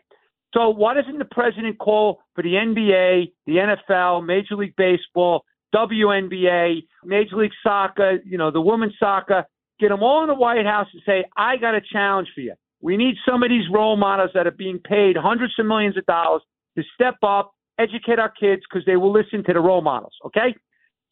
So 0.53 0.69
why 0.69 0.93
doesn't 0.93 1.17
the 1.17 1.25
president 1.25 1.79
call 1.79 2.19
for 2.35 2.43
the 2.43 2.53
NBA, 2.53 3.31
the 3.47 3.75
NFL, 3.89 4.23
Major 4.23 4.55
League 4.55 4.75
Baseball, 4.77 5.43
WNBA, 5.73 6.83
Major 7.03 7.35
League 7.37 7.51
Soccer, 7.63 8.19
you 8.25 8.37
know, 8.37 8.51
the 8.51 8.61
women's 8.61 8.93
soccer, 8.99 9.45
get 9.79 9.89
them 9.89 10.03
all 10.03 10.21
in 10.23 10.27
the 10.27 10.35
White 10.35 10.65
House 10.65 10.87
and 10.93 11.01
say, 11.05 11.25
I 11.35 11.57
got 11.57 11.75
a 11.75 11.81
challenge 11.81 12.29
for 12.33 12.41
you. 12.41 12.53
We 12.81 12.97
need 12.97 13.15
some 13.27 13.43
of 13.43 13.49
these 13.49 13.63
role 13.71 13.95
models 13.95 14.31
that 14.33 14.45
are 14.45 14.51
being 14.51 14.79
paid 14.79 15.15
hundreds 15.17 15.53
of 15.57 15.65
millions 15.65 15.97
of 15.97 16.05
dollars 16.05 16.41
to 16.77 16.83
step 16.93 17.15
up, 17.23 17.53
educate 17.79 18.19
our 18.19 18.29
kids 18.29 18.61
because 18.69 18.85
they 18.85 18.97
will 18.97 19.11
listen 19.11 19.43
to 19.45 19.53
the 19.53 19.59
role 19.59 19.81
models. 19.81 20.13
Okay? 20.25 20.53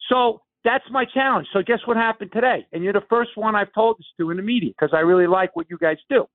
So 0.08 0.42
that's 0.64 0.84
my 0.90 1.04
challenge. 1.04 1.48
So 1.52 1.62
guess 1.62 1.78
what 1.86 1.96
happened 1.96 2.30
today? 2.32 2.66
And 2.72 2.84
you're 2.84 2.92
the 2.92 3.06
first 3.08 3.30
one 3.36 3.56
I've 3.56 3.72
told 3.72 3.98
this 3.98 4.06
to 4.18 4.30
in 4.30 4.36
the 4.36 4.42
media 4.42 4.70
because 4.78 4.94
I 4.94 5.00
really 5.00 5.26
like 5.26 5.56
what 5.56 5.66
you 5.70 5.78
guys 5.78 5.96
do. 6.08 6.26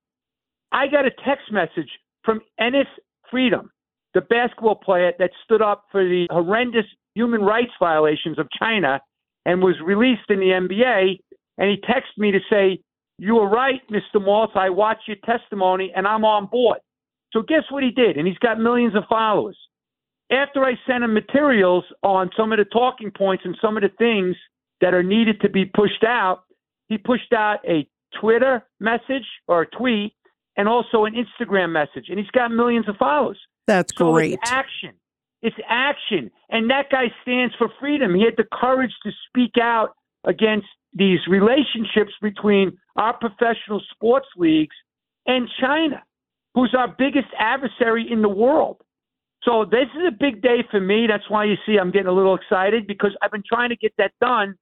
I 0.72 0.86
got 0.88 1.06
a 1.06 1.10
text 1.24 1.50
message 1.50 1.88
from 2.24 2.40
Enes 2.60 2.84
Freedom, 3.30 3.70
the 4.14 4.20
basketball 4.22 4.76
player 4.76 5.12
that 5.18 5.30
stood 5.44 5.62
up 5.62 5.84
for 5.90 6.02
the 6.02 6.26
horrendous 6.30 6.86
human 7.14 7.42
rights 7.42 7.72
violations 7.80 8.38
of 8.38 8.48
China 8.58 9.00
and 9.44 9.62
was 9.62 9.76
released 9.84 10.28
in 10.28 10.38
the 10.38 10.46
NBA. 10.46 11.18
And 11.58 11.70
he 11.70 11.76
texted 11.76 12.18
me 12.18 12.30
to 12.32 12.38
say, 12.50 12.80
You 13.18 13.36
were 13.36 13.48
right, 13.48 13.80
Mr. 13.90 14.16
Maltz. 14.20 14.56
I 14.56 14.70
watched 14.70 15.08
your 15.08 15.16
testimony 15.24 15.92
and 15.94 16.06
I'm 16.06 16.24
on 16.24 16.46
board. 16.46 16.78
So 17.32 17.42
guess 17.42 17.64
what 17.70 17.82
he 17.82 17.90
did? 17.90 18.16
And 18.16 18.26
he's 18.26 18.38
got 18.38 18.58
millions 18.58 18.94
of 18.96 19.04
followers. 19.08 19.58
After 20.30 20.64
I 20.64 20.74
sent 20.86 21.04
him 21.04 21.14
materials 21.14 21.84
on 22.02 22.30
some 22.36 22.52
of 22.52 22.58
the 22.58 22.64
talking 22.64 23.10
points 23.10 23.44
and 23.44 23.56
some 23.60 23.76
of 23.76 23.82
the 23.82 23.90
things 23.98 24.36
that 24.80 24.94
are 24.94 25.02
needed 25.02 25.40
to 25.40 25.48
be 25.48 25.64
pushed 25.64 26.04
out, 26.04 26.44
he 26.88 26.98
pushed 26.98 27.32
out 27.32 27.58
a 27.66 27.88
Twitter 28.20 28.64
message 28.80 29.26
or 29.46 29.62
a 29.62 29.66
tweet 29.66 30.12
and 30.56 30.68
also 30.68 31.04
an 31.04 31.14
Instagram 31.14 31.70
message. 31.72 32.06
And 32.08 32.18
he's 32.18 32.30
got 32.30 32.50
millions 32.50 32.88
of 32.88 32.96
followers. 32.96 33.38
That's 33.68 33.92
So 33.96 34.12
great. 34.12 34.32
it's 34.34 34.50
action. 34.50 34.94
It's 35.42 35.56
action. 35.68 36.30
And 36.50 36.68
that 36.70 36.90
guy 36.90 37.12
stands 37.22 37.54
for 37.56 37.68
freedom. 37.78 38.14
He 38.14 38.24
had 38.24 38.34
the 38.36 38.46
courage 38.52 38.92
to 39.04 39.12
speak 39.28 39.52
out 39.62 39.90
against 40.24 40.66
these 40.94 41.20
relationships 41.28 42.12
between 42.20 42.76
our 42.96 43.12
professional 43.16 43.80
sports 43.92 44.26
leagues 44.36 44.74
and 45.26 45.48
China, 45.60 46.02
who's 46.54 46.74
our 46.76 46.88
biggest 46.98 47.28
adversary 47.38 48.10
in 48.10 48.22
the 48.22 48.28
world. 48.28 48.80
So 49.44 49.64
this 49.64 49.86
is 49.94 50.02
a 50.08 50.10
big 50.10 50.42
day 50.42 50.64
for 50.70 50.80
me. 50.80 51.06
That's 51.06 51.28
why 51.30 51.44
you 51.44 51.54
see 51.64 51.76
I'm 51.78 51.92
getting 51.92 52.08
a 52.08 52.12
little 52.12 52.34
excited 52.34 52.86
because 52.88 53.16
I've 53.22 53.30
been 53.30 53.44
trying 53.48 53.68
to 53.68 53.76
get 53.76 53.92
that 53.98 54.12
done 54.20 54.56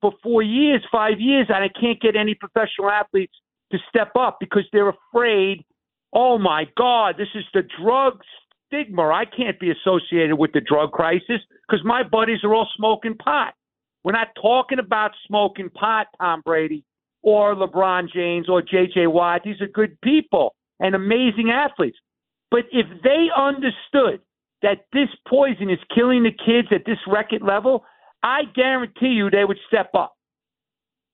for 0.00 0.12
four 0.22 0.42
years, 0.42 0.82
five 0.90 1.20
years, 1.20 1.46
and 1.50 1.62
I 1.62 1.68
can't 1.68 2.00
get 2.00 2.16
any 2.16 2.34
professional 2.34 2.90
athletes 2.90 3.34
to 3.72 3.78
step 3.88 4.12
up 4.18 4.38
because 4.40 4.64
they're 4.72 4.88
afraid. 4.88 5.64
Oh 6.14 6.38
my 6.38 6.64
God, 6.76 7.16
this 7.18 7.28
is 7.34 7.44
the 7.52 7.62
drug 7.82 8.20
stigma. 8.72 9.02
I 9.08 9.24
can't 9.24 9.58
be 9.60 9.70
associated 9.70 10.36
with 10.36 10.52
the 10.52 10.60
drug 10.60 10.92
crisis 10.92 11.40
because 11.68 11.84
my 11.84 12.02
buddies 12.02 12.42
are 12.44 12.54
all 12.54 12.68
smoking 12.76 13.16
pot. 13.16 13.54
We're 14.04 14.12
not 14.12 14.28
talking 14.40 14.78
about 14.78 15.12
smoking 15.26 15.70
pot, 15.70 16.06
Tom 16.18 16.42
Brady 16.44 16.84
or 17.22 17.54
LeBron 17.54 18.12
James 18.12 18.48
or 18.48 18.62
J.J. 18.62 19.06
Watt. 19.06 19.42
These 19.44 19.60
are 19.60 19.68
good 19.68 20.00
people 20.00 20.54
and 20.80 20.94
amazing 20.94 21.50
athletes. 21.52 21.98
But 22.50 22.64
if 22.72 22.86
they 23.04 23.28
understood 23.36 24.20
that 24.62 24.86
this 24.92 25.08
poison 25.28 25.70
is 25.70 25.78
killing 25.94 26.24
the 26.24 26.30
kids 26.30 26.68
at 26.72 26.84
this 26.84 26.98
record 27.06 27.42
level, 27.42 27.84
I 28.22 28.42
guarantee 28.54 29.08
you 29.08 29.30
they 29.30 29.44
would 29.44 29.58
step 29.68 29.90
up. 29.94 30.14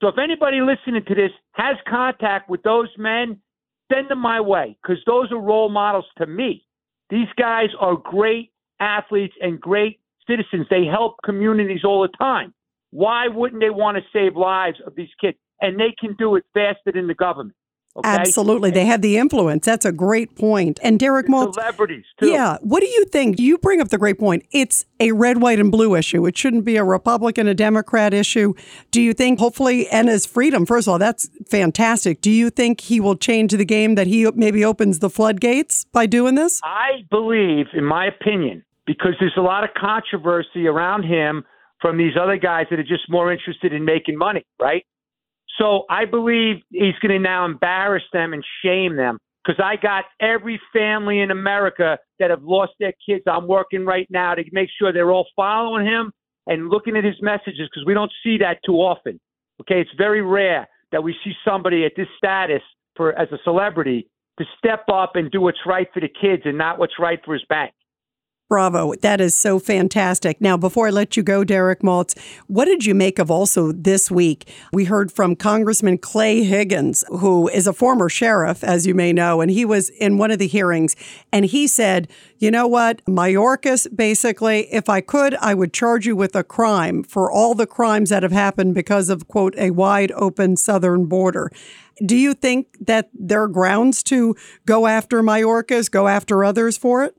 So 0.00 0.08
if 0.08 0.18
anybody 0.18 0.60
listening 0.60 1.04
to 1.06 1.14
this 1.14 1.30
has 1.52 1.76
contact 1.88 2.48
with 2.48 2.62
those 2.62 2.88
men, 2.96 3.38
send 3.92 4.08
them 4.08 4.20
my 4.20 4.40
way 4.40 4.76
because 4.82 5.02
those 5.06 5.30
are 5.32 5.40
role 5.40 5.68
models 5.68 6.06
to 6.18 6.26
me. 6.26 6.64
These 7.10 7.28
guys 7.38 7.68
are 7.80 7.96
great 7.96 8.52
athletes 8.80 9.34
and 9.40 9.60
great 9.60 10.00
citizens. 10.28 10.66
They 10.70 10.84
help 10.84 11.16
communities 11.24 11.84
all 11.84 12.02
the 12.02 12.16
time. 12.18 12.54
Why 12.90 13.28
wouldn't 13.28 13.60
they 13.60 13.70
want 13.70 13.96
to 13.96 14.02
save 14.12 14.36
lives 14.36 14.78
of 14.86 14.94
these 14.94 15.08
kids? 15.20 15.36
And 15.60 15.78
they 15.78 15.94
can 15.98 16.14
do 16.18 16.36
it 16.36 16.44
faster 16.54 16.92
than 16.92 17.06
the 17.06 17.14
government. 17.14 17.56
Okay? 17.98 18.08
Absolutely. 18.08 18.70
They 18.70 18.84
have 18.84 19.02
the 19.02 19.16
influence. 19.16 19.66
That's 19.66 19.84
a 19.84 19.92
great 19.92 20.36
point. 20.36 20.78
And 20.82 20.98
Derek 20.98 21.26
Maltz, 21.26 21.54
Celebrities, 21.54 22.04
too. 22.18 22.28
yeah, 22.28 22.58
what 22.62 22.80
do 22.80 22.86
you 22.86 23.04
think? 23.06 23.38
You 23.38 23.58
bring 23.58 23.80
up 23.80 23.88
the 23.88 23.98
great 23.98 24.18
point. 24.18 24.44
It's 24.52 24.84
a 25.00 25.12
red, 25.12 25.40
white, 25.40 25.58
and 25.58 25.70
blue 25.72 25.94
issue. 25.94 26.26
It 26.26 26.36
shouldn't 26.36 26.64
be 26.64 26.76
a 26.76 26.84
Republican, 26.84 27.48
a 27.48 27.54
Democrat 27.54 28.14
issue. 28.14 28.54
Do 28.90 29.00
you 29.00 29.12
think, 29.12 29.38
hopefully, 29.38 29.86
Enes 29.92 30.28
Freedom, 30.28 30.66
first 30.66 30.86
of 30.86 30.92
all, 30.92 30.98
that's 30.98 31.28
fantastic. 31.48 32.20
Do 32.20 32.30
you 32.30 32.50
think 32.50 32.80
he 32.80 33.00
will 33.00 33.16
change 33.16 33.52
the 33.52 33.64
game, 33.64 33.94
that 33.96 34.06
he 34.06 34.30
maybe 34.34 34.64
opens 34.64 34.98
the 34.98 35.10
floodgates 35.10 35.84
by 35.92 36.06
doing 36.06 36.34
this? 36.34 36.60
I 36.64 37.04
believe, 37.10 37.66
in 37.74 37.84
my 37.84 38.06
opinion, 38.06 38.64
because 38.86 39.14
there's 39.20 39.36
a 39.36 39.42
lot 39.42 39.64
of 39.64 39.70
controversy 39.76 40.66
around 40.66 41.04
him 41.04 41.44
from 41.80 41.96
these 41.96 42.14
other 42.20 42.36
guys 42.36 42.66
that 42.70 42.78
are 42.78 42.84
just 42.84 43.08
more 43.08 43.32
interested 43.32 43.72
in 43.72 43.84
making 43.84 44.16
money, 44.18 44.44
right? 44.60 44.84
So 45.58 45.84
I 45.90 46.04
believe 46.04 46.56
he's 46.70 46.98
going 47.02 47.12
to 47.12 47.18
now 47.18 47.44
embarrass 47.44 48.04
them 48.12 48.32
and 48.32 48.44
shame 48.64 48.96
them 48.96 49.18
because 49.44 49.62
I 49.64 49.76
got 49.76 50.04
every 50.20 50.60
family 50.72 51.20
in 51.20 51.30
America 51.30 51.98
that 52.18 52.30
have 52.30 52.42
lost 52.42 52.72
their 52.78 52.92
kids. 53.04 53.24
I'm 53.26 53.48
working 53.48 53.84
right 53.84 54.06
now 54.10 54.34
to 54.34 54.44
make 54.52 54.68
sure 54.78 54.92
they're 54.92 55.10
all 55.10 55.26
following 55.34 55.86
him 55.86 56.12
and 56.46 56.68
looking 56.68 56.96
at 56.96 57.04
his 57.04 57.16
messages 57.20 57.68
because 57.72 57.84
we 57.86 57.94
don't 57.94 58.12
see 58.22 58.38
that 58.38 58.58
too 58.64 58.74
often. 58.74 59.18
Okay, 59.60 59.80
it's 59.80 59.90
very 59.98 60.22
rare 60.22 60.68
that 60.92 61.02
we 61.02 61.14
see 61.24 61.32
somebody 61.44 61.84
at 61.84 61.92
this 61.96 62.06
status 62.16 62.62
for 62.94 63.18
as 63.18 63.28
a 63.32 63.38
celebrity 63.42 64.08
to 64.38 64.44
step 64.56 64.84
up 64.92 65.16
and 65.16 65.30
do 65.30 65.40
what's 65.40 65.58
right 65.66 65.88
for 65.92 66.00
the 66.00 66.08
kids 66.08 66.42
and 66.44 66.56
not 66.56 66.78
what's 66.78 66.98
right 66.98 67.20
for 67.24 67.34
his 67.34 67.44
bank. 67.48 67.72
Bravo. 68.48 68.94
That 68.94 69.20
is 69.20 69.34
so 69.34 69.58
fantastic. 69.58 70.40
Now, 70.40 70.56
before 70.56 70.86
I 70.86 70.90
let 70.90 71.18
you 71.18 71.22
go, 71.22 71.44
Derek 71.44 71.80
Maltz, 71.80 72.18
what 72.46 72.64
did 72.64 72.86
you 72.86 72.94
make 72.94 73.18
of 73.18 73.30
also 73.30 73.72
this 73.72 74.10
week? 74.10 74.50
We 74.72 74.86
heard 74.86 75.12
from 75.12 75.36
Congressman 75.36 75.98
Clay 75.98 76.42
Higgins, 76.44 77.04
who 77.08 77.48
is 77.48 77.66
a 77.66 77.74
former 77.74 78.08
sheriff, 78.08 78.64
as 78.64 78.86
you 78.86 78.94
may 78.94 79.12
know, 79.12 79.42
and 79.42 79.50
he 79.50 79.66
was 79.66 79.90
in 79.90 80.16
one 80.16 80.30
of 80.30 80.38
the 80.38 80.46
hearings, 80.46 80.96
and 81.30 81.44
he 81.44 81.66
said, 81.66 82.08
you 82.38 82.50
know 82.50 82.66
what, 82.66 83.04
Mayorkas, 83.04 83.94
basically, 83.94 84.72
if 84.72 84.88
I 84.88 85.02
could, 85.02 85.34
I 85.34 85.52
would 85.52 85.74
charge 85.74 86.06
you 86.06 86.16
with 86.16 86.34
a 86.34 86.42
crime 86.42 87.02
for 87.02 87.30
all 87.30 87.54
the 87.54 87.66
crimes 87.66 88.08
that 88.08 88.22
have 88.22 88.32
happened 88.32 88.74
because 88.74 89.10
of, 89.10 89.28
quote, 89.28 89.54
a 89.58 89.72
wide 89.72 90.12
open 90.12 90.56
southern 90.56 91.04
border. 91.04 91.50
Do 92.04 92.16
you 92.16 92.32
think 92.32 92.68
that 92.80 93.10
there 93.12 93.42
are 93.42 93.48
grounds 93.48 94.02
to 94.04 94.36
go 94.64 94.86
after 94.86 95.22
Mayorkas, 95.22 95.90
go 95.90 96.08
after 96.08 96.44
others 96.44 96.78
for 96.78 97.04
it? 97.04 97.14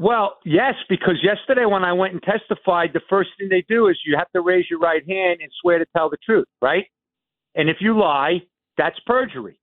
Well, 0.00 0.38
yes, 0.46 0.76
because 0.88 1.16
yesterday 1.22 1.66
when 1.66 1.84
I 1.84 1.92
went 1.92 2.14
and 2.14 2.22
testified, 2.22 2.92
the 2.94 3.02
first 3.10 3.28
thing 3.36 3.50
they 3.50 3.66
do 3.68 3.88
is 3.88 3.98
you 4.06 4.16
have 4.16 4.30
to 4.32 4.40
raise 4.40 4.64
your 4.70 4.78
right 4.78 5.06
hand 5.06 5.40
and 5.42 5.52
swear 5.60 5.78
to 5.78 5.84
tell 5.94 6.08
the 6.08 6.16
truth, 6.24 6.46
right? 6.62 6.86
And 7.54 7.68
if 7.68 7.76
you 7.80 7.98
lie, 7.98 8.38
that's 8.78 8.98
perjury. 9.04 9.60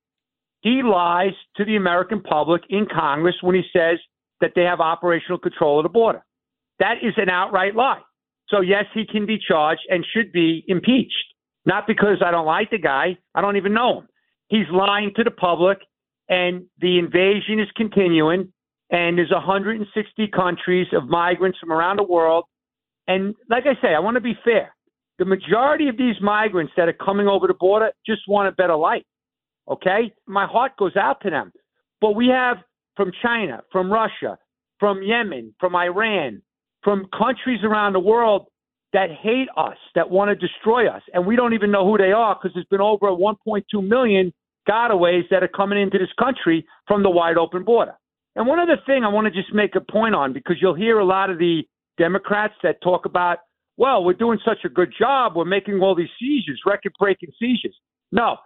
He 0.60 0.82
lies 0.84 1.32
to 1.56 1.64
the 1.64 1.74
American 1.74 2.20
public 2.20 2.62
in 2.70 2.86
Congress 2.86 3.34
when 3.40 3.56
he 3.56 3.64
says 3.72 3.98
that 4.40 4.52
they 4.54 4.62
have 4.62 4.78
operational 4.78 5.38
control 5.40 5.80
of 5.80 5.82
the 5.82 5.88
border. 5.88 6.24
That 6.78 6.98
is 7.02 7.14
an 7.16 7.30
outright 7.30 7.74
lie. 7.74 8.02
So, 8.46 8.60
yes, 8.60 8.84
he 8.94 9.06
can 9.06 9.26
be 9.26 9.40
charged 9.40 9.82
and 9.90 10.06
should 10.14 10.30
be 10.30 10.62
impeached. 10.68 11.34
Not 11.66 11.88
because 11.88 12.22
I 12.24 12.30
don't 12.30 12.46
like 12.46 12.70
the 12.70 12.78
guy, 12.78 13.18
I 13.34 13.40
don't 13.40 13.56
even 13.56 13.74
know 13.74 14.02
him. 14.02 14.08
He's 14.50 14.70
lying 14.72 15.10
to 15.16 15.24
the 15.24 15.32
public, 15.32 15.78
and 16.28 16.66
the 16.78 17.00
invasion 17.00 17.58
is 17.58 17.68
continuing 17.76 18.52
and 18.90 19.18
there's 19.18 19.30
160 19.30 20.28
countries 20.28 20.86
of 20.92 21.08
migrants 21.08 21.58
from 21.58 21.72
around 21.72 21.98
the 21.98 22.04
world. 22.04 22.44
And 23.06 23.34
like 23.50 23.64
I 23.66 23.80
say, 23.82 23.94
I 23.94 23.98
want 23.98 24.16
to 24.16 24.20
be 24.20 24.38
fair. 24.44 24.74
The 25.18 25.24
majority 25.24 25.88
of 25.88 25.96
these 25.96 26.16
migrants 26.20 26.72
that 26.76 26.88
are 26.88 26.92
coming 26.92 27.26
over 27.26 27.46
the 27.46 27.54
border 27.54 27.90
just 28.06 28.22
want 28.28 28.48
a 28.48 28.52
better 28.52 28.76
life. 28.76 29.02
Okay? 29.68 30.12
My 30.26 30.46
heart 30.46 30.72
goes 30.78 30.96
out 30.96 31.20
to 31.22 31.30
them. 31.30 31.52
But 32.00 32.14
we 32.14 32.28
have 32.28 32.58
from 32.96 33.10
China, 33.22 33.62
from 33.72 33.92
Russia, 33.92 34.38
from 34.78 35.02
Yemen, 35.02 35.54
from 35.58 35.74
Iran, 35.74 36.42
from 36.82 37.06
countries 37.16 37.60
around 37.64 37.94
the 37.94 38.00
world 38.00 38.46
that 38.92 39.10
hate 39.10 39.48
us, 39.56 39.76
that 39.94 40.08
want 40.08 40.30
to 40.30 40.34
destroy 40.34 40.88
us. 40.88 41.02
And 41.12 41.26
we 41.26 41.36
don't 41.36 41.52
even 41.52 41.70
know 41.70 41.84
who 41.84 41.98
they 41.98 42.12
are 42.12 42.34
because 42.34 42.54
there's 42.54 42.66
been 42.66 42.80
over 42.80 43.08
1.2 43.08 43.62
million 43.86 44.32
gotaways 44.68 45.28
that 45.30 45.42
are 45.42 45.48
coming 45.48 45.80
into 45.80 45.98
this 45.98 46.12
country 46.18 46.66
from 46.86 47.02
the 47.02 47.10
wide 47.10 47.36
open 47.36 47.64
border. 47.64 47.94
And 48.38 48.46
one 48.46 48.60
other 48.60 48.78
thing 48.86 49.02
I 49.02 49.08
want 49.08 49.24
to 49.26 49.32
just 49.32 49.52
make 49.52 49.74
a 49.74 49.80
point 49.80 50.14
on 50.14 50.32
because 50.32 50.56
you'll 50.60 50.76
hear 50.76 51.00
a 51.00 51.04
lot 51.04 51.28
of 51.28 51.38
the 51.38 51.64
Democrats 51.98 52.54
that 52.62 52.80
talk 52.80 53.04
about, 53.04 53.38
well, 53.76 54.04
we're 54.04 54.12
doing 54.12 54.38
such 54.44 54.58
a 54.64 54.68
good 54.68 54.94
job, 54.96 55.32
we're 55.34 55.44
making 55.44 55.80
all 55.80 55.96
these 55.96 56.08
seizures, 56.20 56.60
record 56.64 56.92
breaking 57.00 57.30
seizures. 57.36 57.76
No. 58.12 58.36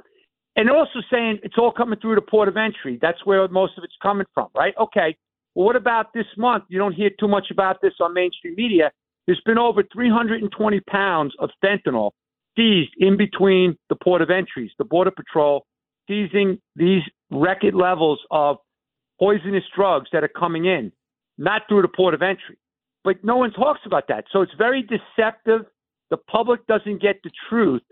And 0.56 0.70
also 0.70 1.00
saying 1.10 1.40
it's 1.42 1.56
all 1.58 1.70
coming 1.70 1.98
through 2.00 2.14
the 2.14 2.22
port 2.22 2.48
of 2.48 2.56
entry. 2.56 2.98
That's 3.02 3.18
where 3.26 3.46
most 3.48 3.76
of 3.76 3.84
it's 3.84 3.92
coming 4.02 4.24
from, 4.32 4.48
right? 4.56 4.72
Okay. 4.80 5.14
Well, 5.54 5.66
what 5.66 5.76
about 5.76 6.14
this 6.14 6.24
month? 6.38 6.64
You 6.68 6.78
don't 6.78 6.94
hear 6.94 7.10
too 7.20 7.28
much 7.28 7.48
about 7.50 7.82
this 7.82 7.92
on 8.00 8.14
mainstream 8.14 8.54
media. 8.56 8.92
There's 9.26 9.42
been 9.44 9.58
over 9.58 9.82
320 9.92 10.80
pounds 10.88 11.34
of 11.38 11.50
fentanyl 11.62 12.12
seized 12.56 12.94
in 12.96 13.18
between 13.18 13.76
the 13.90 13.96
port 14.02 14.22
of 14.22 14.30
entries, 14.30 14.70
the 14.78 14.86
Border 14.86 15.10
Patrol 15.10 15.66
seizing 16.08 16.58
these 16.76 17.02
record 17.30 17.74
levels 17.74 18.20
of 18.30 18.56
poisonous 19.22 19.64
drugs 19.74 20.08
that 20.12 20.24
are 20.24 20.28
coming 20.28 20.64
in, 20.64 20.90
not 21.38 21.62
through 21.68 21.82
the 21.82 21.88
port 21.88 22.12
of 22.12 22.22
entry. 22.22 22.58
But 23.04 23.22
no 23.22 23.36
one 23.36 23.52
talks 23.52 23.80
about 23.86 24.08
that. 24.08 24.24
So 24.32 24.42
it's 24.42 24.52
very 24.58 24.82
deceptive. 24.82 25.62
The 26.10 26.16
public 26.16 26.66
doesn't 26.66 27.00
get 27.00 27.16
the 27.22 27.30
truth. 27.48 27.82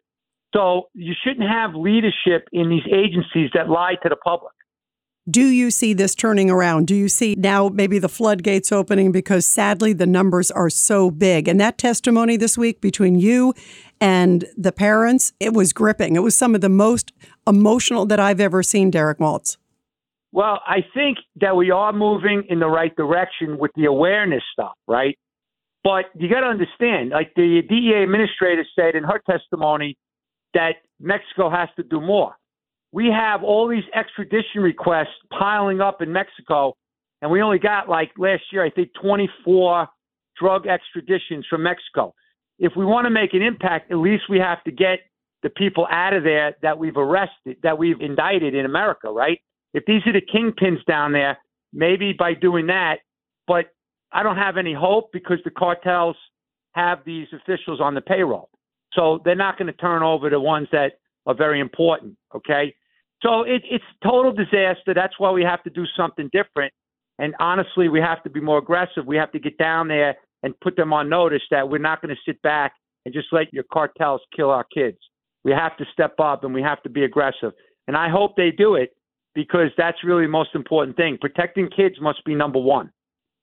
So 0.55 0.89
you 0.95 1.15
shouldn't 1.25 1.49
have 1.49 1.75
leadership 1.75 2.49
in 2.53 2.69
these 2.69 2.87
agencies 2.93 3.51
that 3.55 3.69
lie 3.69 3.95
to 4.03 4.09
the 4.09 4.17
public. 4.17 4.53
Do 5.31 5.47
you 5.47 5.71
see 5.71 5.95
this 5.95 6.17
turning 6.17 6.51
around? 6.51 6.89
Do 6.89 6.97
you 6.97 7.09
see 7.09 7.37
now 7.37 7.69
maybe 7.69 8.01
the 8.01 8.09
floodgates 8.09 8.73
opening 8.73 9.13
because 9.13 9.47
sadly 9.47 9.93
the 9.93 10.07
numbers 10.07 10.51
are 10.51 10.71
so 10.71 11.11
big? 11.11 11.47
And 11.47 11.61
that 11.61 11.79
testimony 11.79 12.37
this 12.37 12.59
week 12.59 12.81
between 12.81 13.15
you 13.15 13.55
and 14.01 14.45
the 14.57 14.73
parents, 14.73 15.33
it 15.39 15.53
was 15.53 15.73
gripping. 15.73 16.17
It 16.17 16.21
was 16.21 16.37
some 16.37 16.57
of 16.57 16.63
the 16.63 16.69
most 16.69 17.13
emotional 17.47 18.07
that 18.07 18.19
I've 18.19 18.41
ever 18.41 18.65
seen, 18.65 18.91
Derek 18.91 19.19
Maltz. 19.19 19.57
Well, 20.33 20.61
I 20.67 20.85
think 20.95 21.19
that 21.41 21.57
we 21.57 21.71
are 21.71 21.93
moving 21.93 22.45
in 22.49 22.61
the 22.61 22.69
right 22.69 22.95
direction 22.95 23.59
with 23.59 23.73
the 23.75 23.87
awareness 23.87 24.43
stuff, 24.53 24.75
right? 24.87 25.19
But 25.83 26.07
you 26.15 26.29
got 26.29 26.41
to 26.41 26.47
understand, 26.47 27.11
like 27.11 27.33
the 27.35 27.63
DEA 27.69 28.03
administrator 28.05 28.65
said 28.77 28.95
in 28.95 29.03
her 29.03 29.21
testimony, 29.29 29.97
that 30.55 30.77
Mexico 31.01 31.51
has 31.51 31.69
to 31.77 31.83
do 31.83 32.01
more. 32.01 32.35
We 32.93 33.07
have 33.07 33.43
all 33.43 33.69
these 33.69 33.85
extradition 33.95 34.63
requests 34.63 35.15
piling 35.37 35.81
up 35.81 36.03
in 36.03 36.13
Mexico, 36.13 36.75
and 37.23 37.31
we 37.31 37.41
only 37.41 37.59
got 37.59 37.89
like 37.89 38.11
last 38.19 38.43
year, 38.53 38.65
I 38.65 38.71
think, 38.71 38.91
24 39.01 39.89
drug 40.39 40.67
extraditions 40.67 41.45
from 41.49 41.63
Mexico. 41.63 42.15
If 42.59 42.73
we 42.77 42.85
want 42.85 43.07
to 43.07 43.11
make 43.11 43.33
an 43.33 43.43
impact, 43.43 43.91
at 43.91 43.99
least 43.99 44.25
we 44.29 44.39
have 44.39 44.63
to 44.65 44.73
get 44.73 45.01
the 45.43 45.51
people 45.51 45.87
out 45.91 46.13
of 46.13 46.25
there 46.25 46.55
that 46.63 46.79
we've 46.79 46.97
arrested, 46.97 47.57
that 47.63 47.79
we've 47.79 48.01
indicted 48.01 48.55
in 48.55 48.65
America, 48.67 49.09
right? 49.11 49.41
If 49.75 49.85
these 49.87 50.03
are 50.07 50.13
the 50.13 50.23
kingpins 50.23 50.85
down 50.87 51.13
there, 51.13 51.39
maybe 51.73 52.13
by 52.13 52.35
doing 52.35 52.67
that, 52.67 52.99
but 53.47 53.67
I 54.13 54.23
don't 54.23 54.37
have 54.37 54.57
any 54.57 54.75
hope 54.75 55.11
because 55.13 55.39
the 55.45 55.51
cartels 55.51 56.17
have 56.73 56.99
these 57.05 57.29
officials 57.33 57.81
on 57.81 57.95
the 57.95 58.01
payroll. 58.01 58.51
So 58.93 59.21
they're 59.25 59.35
not 59.37 59.59
going 59.59 59.67
to 59.67 59.73
turn 59.73 60.03
over 60.03 60.31
the 60.31 60.41
ones 60.41 60.69
that 60.73 60.93
are 61.27 61.35
very 61.35 61.61
important. 61.61 62.17
Okay. 62.35 62.75
So 63.23 63.43
it, 63.43 63.63
it's 63.71 63.85
total 64.03 64.33
disaster. 64.33 64.95
That's 64.95 65.19
why 65.19 65.31
we 65.31 65.43
have 65.43 65.63
to 65.65 65.71
do 65.71 65.85
something 65.97 66.29
different. 66.33 66.73
And 67.19 67.35
honestly, 67.39 67.89
we 67.89 68.01
have 68.01 68.23
to 68.25 68.31
be 68.31 68.41
more 68.41 68.59
aggressive. 68.59 69.07
We 69.07 69.17
have 69.17 69.31
to 69.33 69.39
get 69.39 69.59
down 69.59 69.89
there 69.89 70.17
and 70.43 70.59
put 70.61 70.75
them 70.77 70.93
on 70.93 71.09
notice 71.09 71.43
that 71.51 71.69
we're 71.69 71.79
not 71.79 72.01
going 72.01 72.15
to 72.15 72.21
sit 72.25 72.41
back 72.43 72.73
and 73.05 73.13
just 73.15 73.29
let 73.31 73.53
your 73.53 73.65
cartels 73.71 74.23
kill 74.35 74.51
our 74.51 74.65
kids. 74.75 74.97
We 75.45 75.53
have 75.53 75.77
to 75.77 75.85
step 75.93 76.15
up 76.19 76.45
and 76.45 76.55
we 76.55 76.63
have 76.63 76.83
to 76.83 76.89
be 76.89 77.05
aggressive. 77.05 77.53
And 77.87 77.97
I 77.97 78.09
hope 78.09 78.37
they 78.37 78.51
do 78.51 78.75
it 78.75 78.91
because 79.35 79.71
that's 79.77 80.05
really 80.05 80.25
the 80.25 80.29
most 80.29 80.55
important 80.55 80.97
thing. 80.97 81.19
Protecting 81.21 81.69
kids 81.69 81.97
must 82.01 82.25
be 82.25 82.35
number 82.35 82.59
one. 82.59 82.91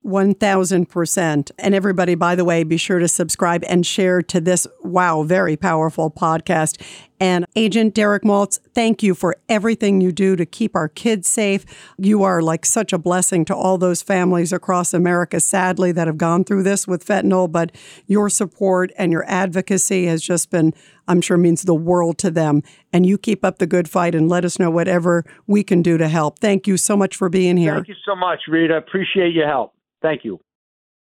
1000%. 0.08 1.52
And 1.60 1.76
everybody, 1.76 2.16
by 2.16 2.36
the 2.36 2.46
way, 2.46 2.64
be 2.64 2.78
sure 2.78 3.00
to 3.00 3.08
subscribe 3.08 3.64
and 3.68 3.86
share 3.86 4.22
to 4.24 4.40
this, 4.40 4.66
wow, 4.82 5.24
very 5.24 5.58
powerful 5.58 6.10
podcast. 6.10 6.82
And 7.20 7.46
Agent 7.56 7.94
Derek 7.96 8.24
Maltz, 8.24 8.60
thank 8.74 9.02
you 9.02 9.16
for 9.16 9.36
everything 9.50 10.02
you 10.02 10.12
do 10.12 10.36
to 10.36 10.46
keep 10.46 10.76
our 10.76 10.88
kids 10.88 11.28
safe. 11.28 11.66
You 11.98 12.24
are 12.24 12.42
like 12.42 12.66
such 12.66 12.94
a 12.94 12.98
blessing 12.98 13.44
to 13.46 13.56
all 13.56 13.78
those 13.78 14.02
families 14.02 14.54
across 14.54 14.94
America, 14.94 15.40
sadly, 15.40 15.92
that 15.94 16.08
have 16.08 16.18
gone 16.18 16.44
through 16.44 16.64
this 16.64 16.88
with 16.88 17.06
fentanyl. 17.06 17.52
But 17.52 17.76
your 18.06 18.30
support 18.30 18.92
and 18.98 19.12
your 19.12 19.26
advocacy 19.28 20.06
has 20.06 20.22
just 20.22 20.52
been, 20.52 20.74
I'm 21.08 21.22
sure, 21.22 21.38
means 21.38 21.64
the 21.64 21.76
world 21.76 22.20
to 22.20 22.30
them. 22.30 22.62
And 22.94 23.06
you 23.06 23.18
keep 23.18 23.44
up 23.44 23.58
the 23.58 23.68
good 23.68 23.90
fight 23.90 24.14
and 24.14 24.30
let 24.30 24.46
us 24.46 24.60
know 24.60 24.70
whatever 24.70 25.26
we 25.48 25.64
can 25.64 25.82
do 25.82 25.98
to 25.98 26.08
help. 26.08 26.40
Thank 26.40 26.68
you 26.68 26.78
so 26.78 26.96
much 26.96 27.16
for 27.16 27.30
being 27.30 27.58
here. 27.58 27.74
Thank 27.74 27.88
you 27.90 27.96
so 28.06 28.16
much, 28.16 28.42
Rita. 28.48 28.78
Appreciate 28.78 29.34
your 29.34 29.48
help. 29.48 29.74
Thank 30.02 30.24
you. 30.24 30.40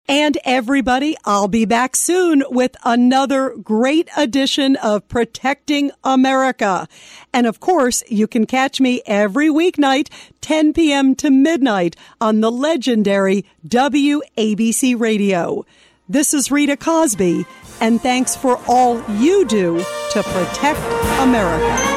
And 0.09 0.37
everybody, 0.45 1.17
I'll 1.25 1.49
be 1.49 1.65
back 1.65 1.93
soon 1.93 2.41
with 2.49 2.77
another 2.85 3.53
great 3.57 4.09
edition 4.15 4.77
of 4.77 5.05
Protecting 5.09 5.91
America. 6.01 6.87
And 7.33 7.45
of 7.45 7.59
course, 7.59 8.03
you 8.07 8.25
can 8.25 8.45
catch 8.45 8.79
me 8.79 9.01
every 9.05 9.49
weeknight, 9.49 10.07
10 10.39 10.71
p.m. 10.71 11.13
to 11.15 11.29
midnight 11.29 11.97
on 12.21 12.39
the 12.39 12.51
legendary 12.51 13.43
WABC 13.67 14.97
radio. 14.97 15.65
This 16.07 16.33
is 16.33 16.51
Rita 16.51 16.77
Cosby, 16.77 17.45
and 17.81 17.99
thanks 17.99 18.33
for 18.33 18.61
all 18.65 19.03
you 19.15 19.43
do 19.43 19.79
to 20.11 20.23
protect 20.23 20.79
America. 21.19 21.96